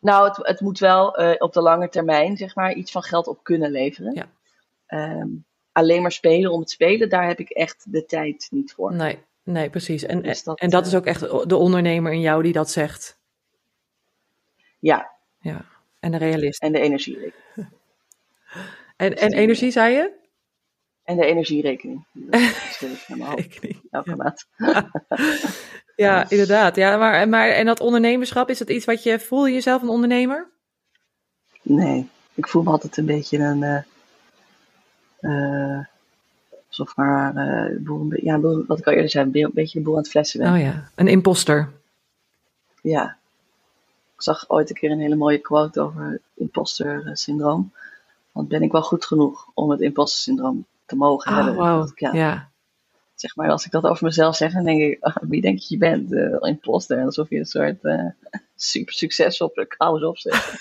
[0.00, 3.26] nou, het, het, moet wel uh, op de lange termijn, zeg maar, iets van geld
[3.26, 4.14] op kunnen leveren.
[4.14, 4.28] Ja.
[5.20, 8.94] Um, alleen maar spelen om het spelen, daar heb ik echt de tijd niet voor.
[8.94, 9.18] Nee.
[9.42, 10.02] Nee, precies.
[10.02, 12.70] En, Dus dat, en dat eh, is ook echt de ondernemer in jou die dat
[12.70, 13.18] zegt.
[14.78, 15.10] Ja,
[15.40, 15.64] Ja.
[16.00, 16.62] En de realist.
[16.62, 17.42] en de energierekening.
[18.96, 20.12] En, en energie, zei je?
[21.04, 22.06] En de energierekening.
[22.80, 23.82] Dat Rekening.
[23.90, 24.46] elke maand.
[24.56, 24.90] Ja,
[26.28, 26.76] inderdaad.
[26.76, 29.88] Ja, maar, maar, en dat ondernemerschap, is dat iets wat je, voel je jezelf een
[29.88, 30.48] ondernemer?
[31.62, 33.62] Nee, ik voel me altijd een beetje een.
[33.62, 33.82] eh
[35.20, 35.84] eh,
[36.68, 37.36] alsof maar.
[37.36, 39.84] eh, boel een ja, boel- wat ik al eerder zei, een be- een beetje de
[39.84, 40.52] boel aan het flessen ben.
[40.52, 41.70] Oh ja, een imposter.
[42.82, 43.16] Ja.
[44.16, 47.72] Ik zag ooit een keer een hele mooie quote over imposter syndroom.
[48.32, 51.86] Want ben ik wel goed genoeg om het imposter syndroom te mogen Oh, hebben?
[51.88, 52.48] ik, ja, Ja.
[53.24, 55.66] Zeg maar, als ik dat over mezelf zeg, dan denk ik, ah, wie denk je
[55.68, 56.12] je bent?
[56.14, 57.04] Eh, imposter.
[57.04, 58.04] Alsof je een soort eh,
[58.56, 60.54] super succesvol, hou eens op zeg.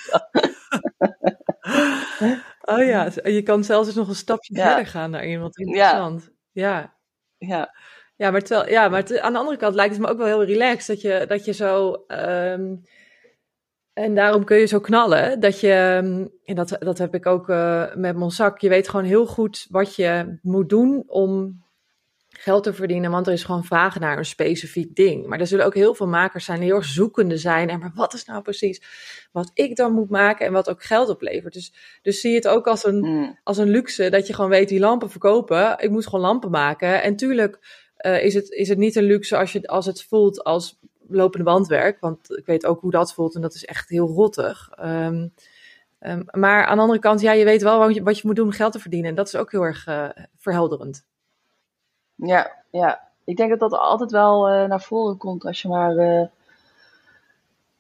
[2.66, 4.68] Oh ja, je kan zelfs eens nog een stapje Ja.
[4.68, 5.42] verder gaan daarin.
[5.42, 6.30] Wat interessant.
[6.52, 6.94] Ja.
[7.38, 7.74] Ja,
[8.16, 10.28] Ja, maar, terwijl, ja, maar te- aan de andere kant lijkt het me ook wel
[10.28, 12.04] heel relaxed dat je, dat je zo.
[12.08, 12.76] ehm,
[13.94, 15.40] en daarom kun je zo knallen.
[15.40, 18.60] Dat je, ehm, en dat, dat heb ik ook eh, met Monsac.
[18.60, 21.63] Je weet gewoon heel goed wat je moet doen om
[22.44, 23.12] geld te verdienen.
[23.12, 25.26] Want er is gewoon vraag naar een specifiek ding.
[25.26, 27.70] Maar er zullen ook heel veel makers zijn die heel erg zoekende zijn.
[27.70, 28.82] En maar wat is nou precies
[29.32, 31.54] wat ik dan moet maken en wat ook geld oplevert?
[31.54, 34.70] Dus, dus zie het ook als een Mm, als een luxe dat je gewoon weet
[34.70, 35.76] die lampen verkopen.
[35.80, 37.02] Ik moet gewoon lampen maken.
[37.04, 37.60] En tuurlijk
[37.96, 41.46] eh, is, het, is het niet een luxe als, je, als het voelt als lopende
[41.46, 42.00] bandwerk.
[42.00, 44.70] Want ik weet ook hoe dat voelt en dat is echt heel rottig.
[44.76, 45.28] Ehm,
[46.00, 48.36] ehm, maar aan de andere kant, ja, je weet wel wat je, wat je moet
[48.36, 49.10] doen om geld te verdienen.
[49.10, 51.06] En dat is ook heel erg eh, verhelderend.
[52.16, 53.12] Ja, ja.
[53.24, 55.98] Ik denk dat dat altijd wel eh, naar voren komt als je maar.
[55.98, 56.28] eh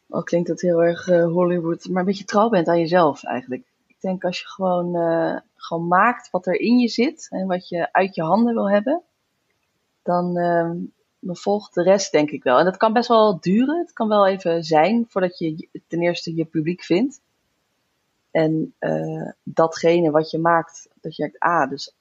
[0.09, 3.63] al klinkt dat heel erg eh, Hollywood, maar een beetje trouw bent aan jezelf eigenlijk.
[3.87, 4.93] Ik denk als je gewoon,
[5.55, 9.01] gewoon maakt wat er in je zit en wat je uit je handen wil hebben,
[10.03, 10.77] dan, ehm,
[11.19, 12.59] dan volgt de rest denk ik wel.
[12.59, 13.77] En dat kan best wel duren.
[13.79, 17.21] Het kan wel even zijn voordat je ten eerste je publiek vindt.
[18.31, 18.73] En
[19.43, 21.95] datgene wat je maakt, dat je denkt, ah, dus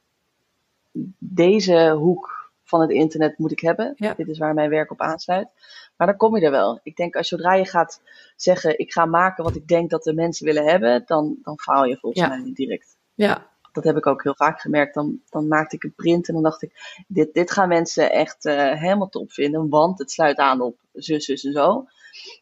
[1.18, 3.92] deze hoek van het internet moet ik hebben.
[3.96, 4.14] Ja.
[4.14, 5.48] Dit is waar mijn werk op aansluit.
[5.96, 6.80] Maar dan kom je er wel.
[6.82, 8.02] Ik denk, als zodra je gaat
[8.36, 11.84] zeggen, ik ga maken wat ik denk dat de mensen willen hebben, dan, dan faal
[11.84, 12.28] je volgens Ja.
[12.28, 12.96] mij niet direct.
[13.14, 14.94] Ja, Dat heb ik ook heel vaak gemerkt.
[14.94, 18.44] Dan, dan maakte ik een print en dan dacht ik, dit, dit gaan mensen echt
[18.44, 21.84] eh, helemaal top vinden, want het sluit aan op zus, zus en zo.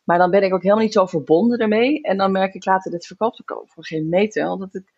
[0.04, 2.02] Maar dan ben ik ook helemaal niet zo verbonden ermee.
[2.02, 4.56] En dan merk ik later, dit verkoopt ook voor geen meter.
[4.58, 4.92] Want ik,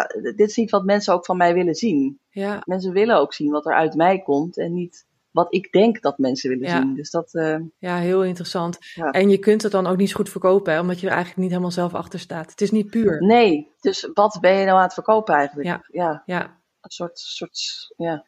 [0.00, 2.20] ja, dit is niet wat mensen ook van mij willen zien.
[2.30, 6.02] ja, Mensen willen ook zien wat er uit mij komt en niet wat ik denk
[6.02, 6.80] dat mensen willen Ja.
[6.80, 6.94] zien.
[6.94, 8.78] Dus dat, eh, ja, heel interessant.
[8.94, 9.10] Ja.
[9.10, 11.40] En je kunt het dan ook niet zo goed verkopen, hè, omdat je er eigenlijk
[11.40, 12.50] niet helemaal zelf achter staat.
[12.50, 13.22] Het is niet puur.
[13.22, 13.70] nee.
[13.80, 15.68] Dus wat ben je nou aan het verkopen eigenlijk?
[15.68, 15.84] Ja.
[15.86, 16.42] ja Ja,
[16.80, 18.24] een soort, soort ja,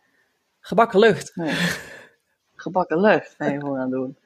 [0.61, 1.33] gebakken lucht.
[1.37, 1.55] nee.
[2.55, 4.17] gebakken lucht ben je gewoon aan doen.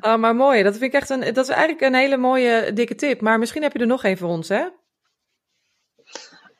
[0.00, 0.62] Ah, maar mooi.
[0.62, 1.20] Dat vind ik echt een.
[1.20, 3.20] Dat is eigenlijk een hele mooie dikke tip.
[3.20, 4.64] Maar misschien heb je er nog één voor ons, hè?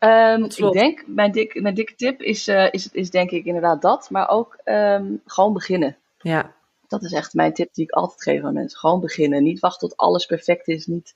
[0.01, 3.83] Ehm, ik denk, mijn, dik, mijn dikke tip is, eh, is, is denk ik inderdaad
[3.83, 4.11] dat.
[4.11, 5.97] Maar ook ehm, gewoon beginnen.
[6.19, 6.55] Ja,
[6.89, 8.79] Dat is echt mijn tip die ik altijd geef aan mensen.
[8.79, 9.43] Gewoon beginnen.
[9.43, 10.87] Niet wachten tot alles perfect is.
[10.87, 11.15] Niet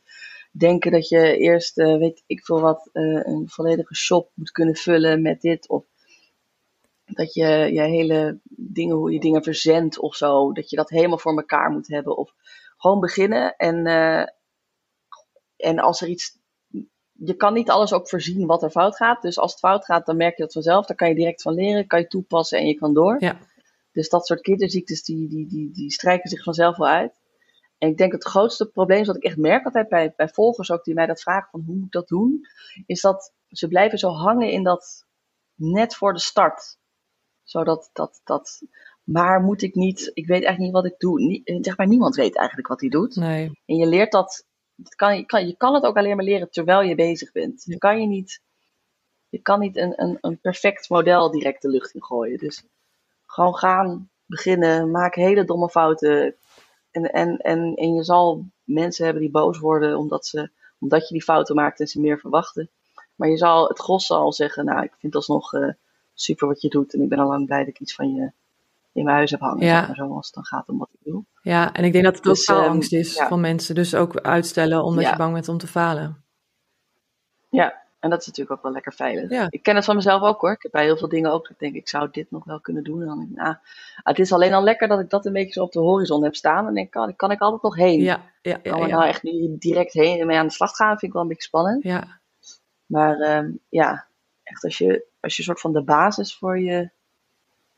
[0.50, 4.76] denken dat je eerst, eh, weet ik veel wat, eh, een volledige shop moet kunnen
[4.76, 5.68] vullen met dit.
[5.68, 5.84] Of
[7.04, 10.52] dat je je hele dingen, hoe je dingen verzendt of zo.
[10.52, 12.16] Dat je dat helemaal voor elkaar moet hebben.
[12.16, 12.34] Of
[12.76, 13.56] gewoon beginnen.
[13.56, 13.86] En,
[15.56, 16.42] en als er iets.
[17.18, 19.22] Je kan niet alles ook voorzien wat er fout gaat.
[19.22, 20.86] Dus als het fout gaat, dan merk je dat vanzelf.
[20.86, 21.86] Daar kan je direct van leren.
[21.86, 23.16] Kan je toepassen en je kan door.
[23.18, 23.38] ja,
[23.92, 27.12] Dus dat soort kinderziektes, die, die, die, die strijken zich vanzelf wel uit.
[27.78, 30.70] En ik denk het grootste probleem, is wat ik echt merk altijd bij, bij volgers
[30.70, 32.46] ook, die mij dat vragen van hoe moet ik dat doen,
[32.86, 35.06] is dat ze blijven zo hangen in dat
[35.54, 36.78] net voor de start.
[37.42, 38.62] Zodat dat, dat,
[39.02, 41.42] maar moet ik niet, ik weet eigenlijk niet wat ik doe.
[41.64, 43.16] Zeg maar, niemand weet eigenlijk wat hij doet.
[43.16, 43.60] nee.
[43.66, 44.46] En je leert dat,
[44.76, 47.64] dat kan, je, kan, je kan het ook alleen maar leren terwijl je bezig bent.
[47.64, 48.40] Je kan je niet,
[49.28, 52.38] je kan niet een, een, een perfect model direct de lucht in gooien.
[52.38, 52.64] Dus
[53.26, 56.34] gewoon gaan, beginnen, maak hele domme fouten.
[56.90, 61.14] En, en, en, en je zal mensen hebben die boos worden omdat, ze, omdat je
[61.14, 62.70] die fouten maakt en ze meer verwachten.
[63.14, 65.68] Maar je zal het gros zal zeggen, nou ik vind alsnog eh
[66.14, 66.94] super wat je doet.
[66.94, 68.32] En ik ben al lang blij dat ik iets van je
[68.94, 69.66] in mijn huis heb hangen.
[69.66, 69.78] Ja.
[69.78, 71.24] zeg maar, zoals het dan gaat om wat ik doe.
[71.42, 73.28] Ja, en ik denk dat het ook Dus, ehm, faalangst is ja.
[73.28, 73.74] van mensen.
[73.74, 75.10] Dus ook uitstellen omdat Ja.
[75.10, 76.24] je bang bent om te falen.
[77.48, 79.30] Ja, en dat is natuurlijk ook wel lekker veilig.
[79.30, 79.46] Ja.
[79.50, 80.52] Ik ken het van mezelf ook hoor.
[80.52, 82.60] Ik heb bij heel veel dingen ook dat ik denk, ik zou dit nog wel
[82.60, 83.00] kunnen doen.
[83.00, 83.58] En dan denk ik, nou, ah,
[84.02, 86.34] het is alleen al lekker dat ik dat een beetje zo op de horizon heb
[86.34, 86.58] staan.
[86.58, 88.00] En dan denk ik, oh, daar kan ik altijd nog heen.
[88.00, 88.96] Ja, ja, kan ja, er ja.
[88.96, 91.28] nou echt nu direct heen en mee aan de slag gaan, vind ik wel een
[91.28, 91.82] beetje spannend.
[91.82, 92.20] ja.
[92.86, 94.06] Maar ehm, ja,
[94.42, 96.90] echt als je, als je soort van de basis voor je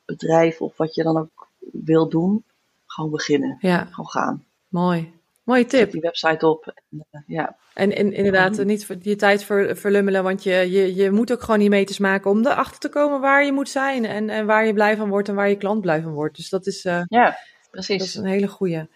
[0.07, 2.45] bedrijf of wat je dan ook wil doen,
[2.87, 3.57] gewoon beginnen.
[3.61, 4.45] Ja, Gewoon gaan.
[4.69, 5.15] mooi.
[5.43, 5.91] Mooie Zet tip.
[5.91, 6.73] die website op.
[6.91, 11.11] En, eh, ja, En, en inderdaad, niet je tijd ver, verlummelen, want je, je, je
[11.11, 14.31] moet ook gewoon die meters maken om erachter te komen waar je moet zijn en,
[14.31, 16.37] en waar je blij van wordt en waar je klant blij van wordt.
[16.37, 17.37] Dus dat is, eh, ja dat
[17.71, 18.03] precies.
[18.03, 18.87] is een hele goeie.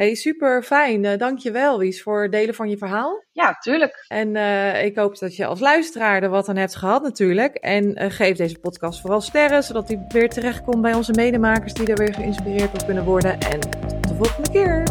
[0.00, 1.04] Hey, super fijn.
[1.04, 3.24] Uh, dankjewel, Wies, voor het delen van je verhaal.
[3.32, 4.04] Ja, tuurlijk.
[4.08, 7.54] En uh, ik hoop dat je als luisteraar er wat aan hebt gehad natuurlijk.
[7.54, 11.86] En uh, geef deze podcast vooral sterren, zodat die weer terechtkomt bij onze medemakers die
[11.86, 13.40] er weer geïnspireerd door kunnen worden.
[13.40, 14.84] En tot de volgende keer.